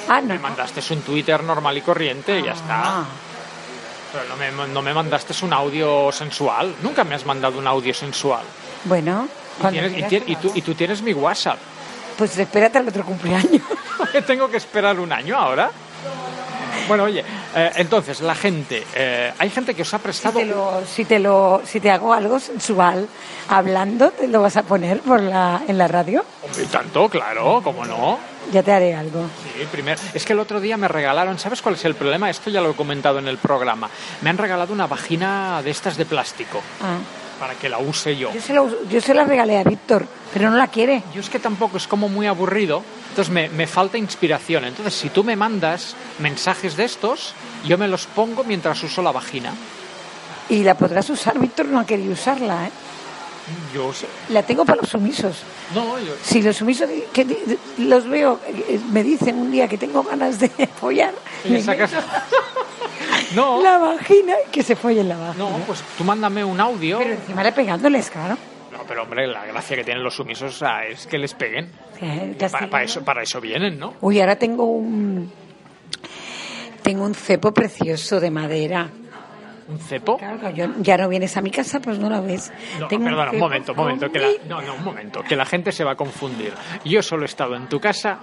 Ah, 0.08 0.22
no. 0.22 0.28
Me 0.30 0.40
mandaste 0.40 0.82
un 0.94 1.02
Twitter 1.02 1.44
normal 1.44 1.78
y 1.78 1.82
corriente 1.82 2.40
y 2.40 2.44
ya 2.44 2.54
está. 2.54 2.82
Ah, 3.02 3.06
Pero 4.12 4.24
no 4.28 4.36
me, 4.38 4.68
no 4.74 4.82
me 4.82 4.94
mandaste 4.94 5.34
un 5.46 5.54
audio 5.54 6.12
sensual. 6.12 6.74
Nunca 6.82 7.04
me 7.04 7.14
has 7.16 7.26
mandado 7.26 7.60
un 7.60 7.68
audio 7.68 7.94
sensual. 7.94 8.44
bueno, 8.86 9.28
Y, 9.28 9.62
cuando 9.62 9.80
tienes- 9.82 10.00
y 10.00 10.04
quieras 10.04 10.30
y 10.30 10.36
tú, 10.38 10.52
y 10.56 10.62
tú 10.62 10.74
tienes 10.74 11.02
mi 11.02 11.14
WhatsApp. 11.14 11.60
Pues 12.20 12.38
espérate 12.38 12.78
al 12.78 12.88
otro 12.88 13.04
cumpleaños. 13.06 13.62
¿Que 14.12 14.22
tengo 14.28 14.50
que 14.52 14.58
esperar 14.58 15.00
un 15.00 15.12
año 15.12 15.38
ahora? 15.38 15.72
Bueno, 16.88 17.04
oye, 17.06 17.24
eh, 17.56 17.72
entonces, 17.76 18.20
la 18.22 18.36
gente, 18.36 18.84
eh, 18.96 19.32
hay 19.38 19.50
gente 19.50 19.74
que 19.74 19.84
os 19.84 19.94
ha 19.94 19.98
Si 20.00 20.04
prestado... 20.04 20.40
te, 20.40 20.46
lo, 20.46 20.82
si, 20.86 21.06
te 21.06 21.20
lo, 21.20 21.62
si 21.66 21.80
te 21.80 21.90
hago 21.92 22.14
algo 22.14 22.40
sensual 22.40 23.08
hablando, 23.48 24.12
¿te 24.12 24.28
lo 24.28 24.42
vas 24.42 24.58
a 24.58 24.64
poner 24.64 25.00
por 25.00 25.22
la, 25.22 25.62
en 25.68 25.78
la 25.78 25.88
radio? 25.88 26.26
Hombre, 26.44 26.66
tanto, 26.66 27.08
claro, 27.08 27.62
¿cómo 27.64 27.86
no? 27.86 28.20
Ya 28.52 28.64
te 28.64 28.72
haré 28.74 28.96
algo. 28.96 29.24
Sí, 29.56 29.66
primero. 29.72 30.02
Es 30.14 30.26
que 30.26 30.34
el 30.34 30.40
otro 30.40 30.60
día 30.60 30.76
me 30.78 30.88
regalaron, 30.88 31.40
¿sabes 31.40 31.62
cuál 31.62 31.76
es 31.76 31.86
el 31.86 31.96
problema? 31.96 32.30
Esto 32.30 32.50
ya 32.50 32.60
lo 32.60 32.72
he 32.72 32.76
comentado 32.76 33.20
en 33.20 33.28
el 33.30 33.38
programa. 33.38 33.90
Me 34.22 34.30
han 34.32 34.38
regalado 34.38 34.74
una 34.74 34.88
vagina 34.88 35.62
de 35.64 35.70
estas 35.72 35.96
de 35.96 36.06
plástico 36.06 36.60
Ah. 36.82 36.98
Para 37.40 37.56
que 37.56 37.70
la 37.70 37.78
use 37.80 38.16
yo. 38.18 38.32
Yo, 38.34 38.42
se 38.42 38.54
la, 38.54 38.66
yo 38.90 39.02
se 39.02 39.14
la 39.14 39.24
regalé 39.24 39.58
a 39.58 39.64
Víctor, 39.64 40.06
pero 40.34 40.50
no 40.50 40.58
la 40.58 40.68
quiere. 40.68 41.04
Yo 41.14 41.22
es 41.22 41.30
que 41.30 41.40
tampoco 41.40 41.78
es 41.78 41.88
como 41.88 42.10
muy 42.10 42.28
aburrido, 42.28 42.84
entonces 43.10 43.34
me, 43.34 43.50
me 43.50 43.66
falta 43.66 43.98
inspiración. 43.98 44.66
Entonces, 44.66 44.94
si 44.94 45.10
tú 45.10 45.24
me 45.24 45.36
mandas 45.36 45.96
mensajes 46.20 46.76
de 46.76 46.86
estos, 46.86 47.34
yo 47.66 47.78
me 47.78 47.88
los 47.88 48.06
pongo 48.08 48.44
mientras 48.44 48.84
uso 48.84 49.02
la 49.02 49.12
vagina. 49.12 49.54
Y 50.50 50.64
la 50.64 50.76
podrás 50.76 51.10
usar, 51.10 51.40
Víctor 51.40 51.68
no 51.68 51.80
ha 51.80 51.86
querido 51.86 52.14
usarla, 52.14 52.68
¿eh? 52.68 52.72
Yo 53.74 53.94
sé. 53.94 54.08
La 54.30 54.44
tengo 54.44 54.66
para 54.66 54.82
los 54.82 54.90
sumisos. 54.90 55.38
No, 55.74 55.98
yo. 56.00 56.14
Si 56.22 56.42
los 56.42 56.58
sumisos 56.58 56.90
que 57.14 57.58
los 57.78 58.08
veo, 58.08 58.40
eh, 58.48 58.80
me 58.92 59.04
dicen 59.04 59.38
un 59.38 59.52
día 59.52 59.68
que 59.68 59.78
tengo 59.78 60.04
ganas 60.04 60.40
de 60.40 60.50
follar, 60.80 61.14
y 61.46 61.50
me 61.50 61.64
meto 61.64 61.86
No, 63.36 63.62
la 63.62 63.78
vagina 63.78 64.34
y 64.48 64.52
que 64.52 64.64
se 64.64 64.76
follen 64.76 65.08
la 65.10 65.18
vagina. 65.18 65.50
no, 65.50 65.58
pues 65.66 65.84
tú 65.98 66.04
mándame 66.04 66.44
un 66.44 66.60
audio. 66.60 66.98
Pero 67.00 67.12
encima 67.14 67.44
le 67.44 67.52
pegándoles, 67.52 68.10
claro. 68.10 68.38
No, 68.72 68.80
pero 68.88 69.04
hombre, 69.04 69.28
la 69.28 69.46
gracia 69.46 69.76
que 69.76 69.84
tienen 69.84 70.04
los 70.04 70.16
sumisos 70.16 70.64
es 70.90 71.06
que 71.08 71.18
les 71.18 71.34
peguen. 71.34 71.72
Eh, 72.02 72.36
Para, 72.70 72.84
eso, 72.84 73.04
para 73.04 73.22
eso 73.24 73.40
vienen, 73.42 73.78
¿no? 73.78 73.94
Uy, 74.02 74.20
ahora 74.20 74.36
tengo 74.38 74.64
un 74.66 75.32
tengo 76.82 77.04
un 77.06 77.14
cepo 77.14 77.54
precioso 77.54 78.20
de 78.20 78.32
madera. 78.32 78.90
¿Un 79.68 79.78
cepo? 79.80 80.18
Claro, 80.18 80.50
yo- 80.50 80.66
ya 80.80 80.98
no 80.98 81.08
vienes 81.10 81.38
a 81.38 81.42
mi 81.42 81.52
casa, 81.52 81.80
pues 81.80 82.00
no 82.00 82.10
lo 82.10 82.24
ves. 82.24 82.52
No, 82.80 82.88
Tengo 82.88 83.06
perdona, 83.06 83.32
un 83.32 83.38
momento, 83.40 83.74
un 83.74 83.78
momento. 83.78 84.12
Que 84.12 84.20
la, 84.20 84.28
muy- 84.28 84.40
no, 84.48 84.62
no, 84.62 84.74
un 84.74 84.84
momento. 84.84 85.22
Que 85.22 85.36
la 85.36 85.46
gente 85.46 85.72
se 85.72 85.84
va 85.84 85.92
a 85.92 85.96
confundir. 85.96 86.52
Yo 86.84 87.04
solo 87.04 87.24
he 87.24 87.26
estado 87.26 87.56
en 87.56 87.68
tu 87.68 87.80
casa 87.80 88.18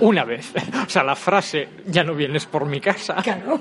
una 0.00 0.24
vez. 0.24 0.52
O 0.88 0.90
sea, 0.90 1.02
la 1.04 1.14
frase, 1.16 1.68
ya 1.86 2.02
no 2.02 2.14
vienes 2.14 2.46
por 2.46 2.64
mi 2.64 2.80
casa. 2.80 3.16
Claro, 3.22 3.60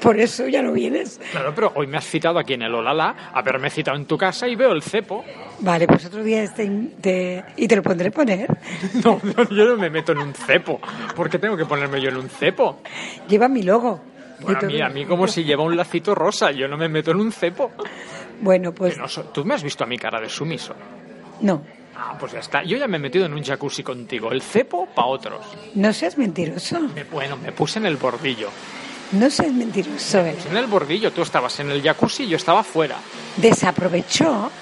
por 0.00 0.18
eso 0.18 0.48
ya 0.48 0.62
no 0.62 0.72
vienes. 0.72 1.20
Claro, 1.32 1.52
pero 1.54 1.72
hoy 1.74 1.86
me 1.86 1.98
has 1.98 2.06
citado 2.06 2.38
aquí 2.38 2.54
en 2.54 2.62
el 2.62 2.74
Olala, 2.74 3.14
haberme 3.34 3.68
citado 3.68 3.96
en 3.98 4.06
tu 4.06 4.16
casa 4.16 4.48
y 4.48 4.56
veo 4.56 4.72
el 4.72 4.82
cepo. 4.82 5.22
Vale, 5.60 5.86
pues 5.86 6.06
otro 6.06 6.22
día 6.24 6.42
este, 6.44 6.66
te- 7.00 7.44
y 7.58 7.68
te 7.68 7.76
lo 7.76 7.82
pondré 7.82 8.10
poner. 8.10 8.48
No, 9.04 9.20
no, 9.22 9.44
yo 9.50 9.66
no 9.66 9.76
me 9.76 9.90
meto 9.90 10.12
en 10.12 10.18
un 10.18 10.32
cepo. 10.32 10.80
¿Por 11.14 11.28
qué 11.28 11.38
tengo 11.38 11.56
que 11.58 11.66
ponerme 11.66 12.00
yo 12.00 12.08
en 12.08 12.16
un 12.16 12.28
cepo? 12.30 12.80
Lleva 13.28 13.48
mi 13.48 13.62
logo. 13.62 14.00
Bueno, 14.40 14.60
a 14.60 14.62
mí, 14.62 14.80
a 14.80 14.88
mí 14.88 15.04
como 15.04 15.28
si 15.28 15.44
lleva 15.44 15.62
un 15.62 15.76
lacito 15.76 16.14
rosa, 16.14 16.50
yo 16.52 16.68
no 16.68 16.76
me 16.78 16.88
meto 16.88 17.10
en 17.10 17.18
un 17.20 17.32
cepo. 17.32 17.70
Bueno, 18.40 18.72
pues 18.72 18.96
no 18.96 19.06
so- 19.08 19.24
Tú 19.24 19.44
me 19.44 19.54
has 19.54 19.62
visto 19.62 19.84
a 19.84 19.86
mi 19.86 19.98
cara 19.98 20.20
de 20.20 20.28
sumiso. 20.30 20.74
no. 21.42 21.62
Ah, 21.96 22.16
pues 22.18 22.32
ya 22.32 22.38
está. 22.40 22.62
Yo 22.64 22.76
ya 22.78 22.88
me 22.88 22.96
he 22.96 23.00
metido 23.00 23.26
en 23.26 23.34
un 23.34 23.42
jacuzzi 23.44 23.82
contigo. 23.82 24.32
El 24.32 24.42
cepo 24.42 24.86
para 24.86 25.08
otros. 25.08 25.44
No 25.74 25.92
seas 25.92 26.16
mentiroso. 26.18 26.80
Me- 26.80 27.04
bueno, 27.04 27.36
me 27.36 27.52
puse 27.52 27.78
en 27.78 27.86
el 27.86 27.96
bordillo. 27.96 28.48
No 29.12 29.28
seas 29.30 29.52
mentiroso. 29.52 30.18
¿eh? 30.20 30.36
En 30.50 30.56
el 30.56 30.66
bordillo, 30.66 31.12
tú 31.12 31.20
estabas 31.22 31.60
en 31.60 31.70
el 31.70 31.82
jacuzzi 31.82 32.22
y 32.24 32.28
yo 32.28 32.36
estaba 32.36 32.62
fuera. 32.64 32.96
Desaprovechó. 33.36 34.50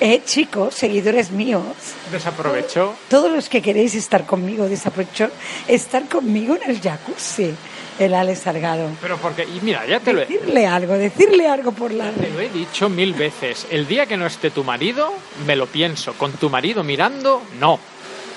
Eh, 0.00 0.22
chicos, 0.26 0.74
seguidores 0.74 1.30
míos, 1.30 1.62
Desaprovechó. 2.10 2.94
todos 3.08 3.30
los 3.30 3.48
que 3.48 3.62
queréis 3.62 3.94
estar 3.94 4.26
conmigo, 4.26 4.68
desaprovechó 4.68 5.28
estar 5.68 6.08
conmigo 6.08 6.56
en 6.60 6.68
el 6.70 6.80
jacuzzi, 6.80 7.54
el 7.98 8.14
Alex 8.14 8.40
Salgado. 8.40 8.90
Pero 9.00 9.16
porque, 9.18 9.44
y 9.44 9.60
mira, 9.62 9.86
ya 9.86 10.00
te 10.00 10.12
lo, 10.12 10.22
he, 10.22 10.26
Decirle 10.26 10.66
algo, 10.66 10.94
decirle 10.94 11.48
algo 11.48 11.72
por 11.72 11.92
la 11.92 12.10
te 12.10 12.30
lo 12.30 12.40
he 12.40 12.48
dicho 12.48 12.88
mil 12.88 13.14
veces. 13.14 13.66
El 13.70 13.86
día 13.86 14.06
que 14.06 14.16
no 14.16 14.26
esté 14.26 14.50
tu 14.50 14.64
marido, 14.64 15.12
me 15.46 15.56
lo 15.56 15.66
pienso. 15.66 16.14
Con 16.14 16.32
tu 16.32 16.50
marido 16.50 16.82
mirando, 16.82 17.42
no. 17.58 17.78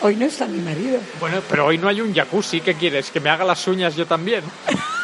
Hoy 0.01 0.15
no 0.15 0.25
está 0.25 0.45
mi 0.45 0.59
marido. 0.59 0.99
Bueno, 1.19 1.41
pero 1.49 1.65
hoy 1.65 1.77
no 1.77 1.87
hay 1.87 2.01
un 2.01 2.13
jacuzzi. 2.13 2.61
¿Qué 2.61 2.75
quieres? 2.75 3.09
¿Que 3.09 3.19
me 3.19 3.29
haga 3.29 3.43
las 3.45 3.67
uñas 3.67 3.95
yo 3.95 4.05
también? 4.05 4.43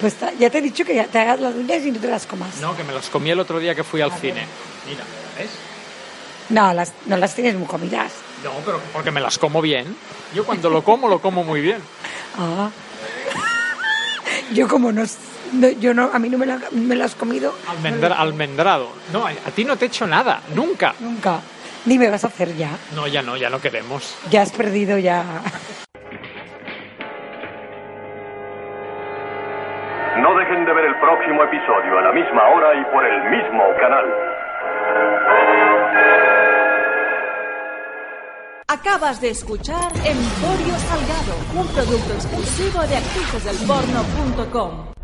Pues 0.00 0.16
ya 0.38 0.48
te 0.48 0.58
he 0.58 0.62
dicho 0.62 0.82
que 0.82 0.94
ya 0.94 1.04
te 1.04 1.18
hagas 1.18 1.40
las 1.40 1.54
uñas 1.54 1.84
y 1.84 1.90
no 1.90 2.00
te 2.00 2.08
las 2.08 2.26
comas. 2.26 2.58
No, 2.58 2.74
que 2.74 2.82
me 2.84 2.92
las 2.94 3.10
comí 3.10 3.30
el 3.30 3.38
otro 3.38 3.58
día 3.58 3.74
que 3.74 3.84
fui 3.84 4.00
al 4.00 4.10
cine. 4.12 4.46
Mira, 4.88 5.04
¿ves? 5.38 5.50
No, 6.48 6.72
las, 6.72 6.94
no 7.04 7.18
las 7.18 7.34
tienes 7.34 7.54
muy 7.54 7.66
comidas. 7.66 8.10
No, 8.42 8.50
pero 8.64 8.80
porque 8.94 9.10
me 9.10 9.20
las 9.20 9.36
como 9.36 9.60
bien. 9.60 9.94
Yo 10.34 10.46
cuando 10.46 10.70
lo 10.70 10.82
como, 10.82 11.06
lo 11.06 11.20
como 11.20 11.44
muy 11.44 11.60
bien. 11.60 11.82
Ah. 12.38 12.70
Yo 14.52 14.66
como 14.68 14.90
no, 14.92 15.02
no- 15.52 15.68
yo 15.70 15.94
no, 15.94 16.10
a 16.12 16.18
mí 16.18 16.28
no 16.28 16.36
me, 16.38 16.46
la- 16.46 16.60
me 16.72 16.96
las 16.96 17.12
has 17.12 17.14
comido 17.16 17.54
Almendra- 17.68 18.16
almendrado. 18.18 18.88
No, 19.12 19.26
a 19.26 19.30
a 19.30 19.50
ti 19.54 19.64
no 19.64 19.76
te 19.76 19.84
he 19.84 19.88
hecho 19.88 20.06
nada. 20.06 20.40
Nunca. 20.54 20.94
nunca. 21.00 21.40
Ni 21.86 21.98
me 21.98 22.10
vas 22.10 22.24
a 22.24 22.26
hacer 22.26 22.54
ya. 22.56 22.70
No, 22.94 23.06
ya 23.06 23.22
no, 23.22 23.36
ya 23.36 23.48
no 23.48 23.60
queremos. 23.60 24.16
Ya 24.30 24.42
has 24.42 24.50
perdido 24.52 24.98
ya. 24.98 25.24
No 30.18 30.34
dejen 30.36 30.66
de 30.66 30.72
ver 30.74 30.84
el 30.84 30.94
próximo 31.00 31.42
episodio 31.44 31.98
a 31.98 32.02
la 32.02 32.12
misma 32.12 32.42
hora 32.48 32.74
y 32.74 32.84
por 32.92 33.04
el 33.06 33.30
mismo 33.30 33.62
canal. 33.80 34.04
Acabas 38.70 39.20
de 39.20 39.30
escuchar 39.30 39.90
Emporio 39.96 40.78
Salgado, 40.78 41.34
un 41.58 41.66
producto 41.74 42.14
exclusivo 42.14 42.86
de 42.86 42.96
actricesdelporno.com. 42.98 44.99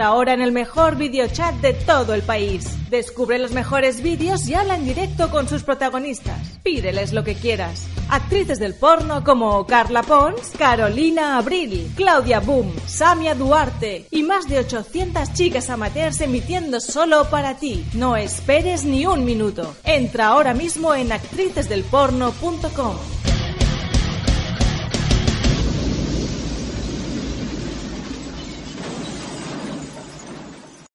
Ahora 0.00 0.32
en 0.32 0.40
el 0.40 0.52
mejor 0.52 0.96
videochat 0.96 1.56
de 1.56 1.74
todo 1.74 2.14
el 2.14 2.22
país. 2.22 2.80
Descubre 2.90 3.38
los 3.38 3.52
mejores 3.52 4.02
vídeos 4.02 4.48
y 4.48 4.54
habla 4.54 4.74
en 4.74 4.84
directo 4.84 5.30
con 5.30 5.48
sus 5.48 5.62
protagonistas. 5.62 6.58
Pídeles 6.62 7.12
lo 7.12 7.22
que 7.22 7.34
quieras. 7.34 7.86
Actrices 8.08 8.58
del 8.58 8.74
porno 8.74 9.22
como 9.22 9.64
Carla 9.66 10.02
Pons, 10.02 10.52
Carolina 10.58 11.36
Abril, 11.36 11.92
Claudia 11.94 12.40
Boom, 12.40 12.72
Samia 12.86 13.34
Duarte 13.34 14.06
y 14.10 14.22
más 14.22 14.48
de 14.48 14.58
800 14.58 15.32
chicas 15.34 15.70
amateurs 15.70 16.20
emitiendo 16.20 16.80
solo 16.80 17.28
para 17.30 17.58
ti. 17.58 17.84
No 17.94 18.16
esperes 18.16 18.84
ni 18.84 19.06
un 19.06 19.24
minuto. 19.24 19.76
Entra 19.84 20.28
ahora 20.28 20.54
mismo 20.54 20.94
en 20.94 21.12
actricesdelporno.com. 21.12 23.29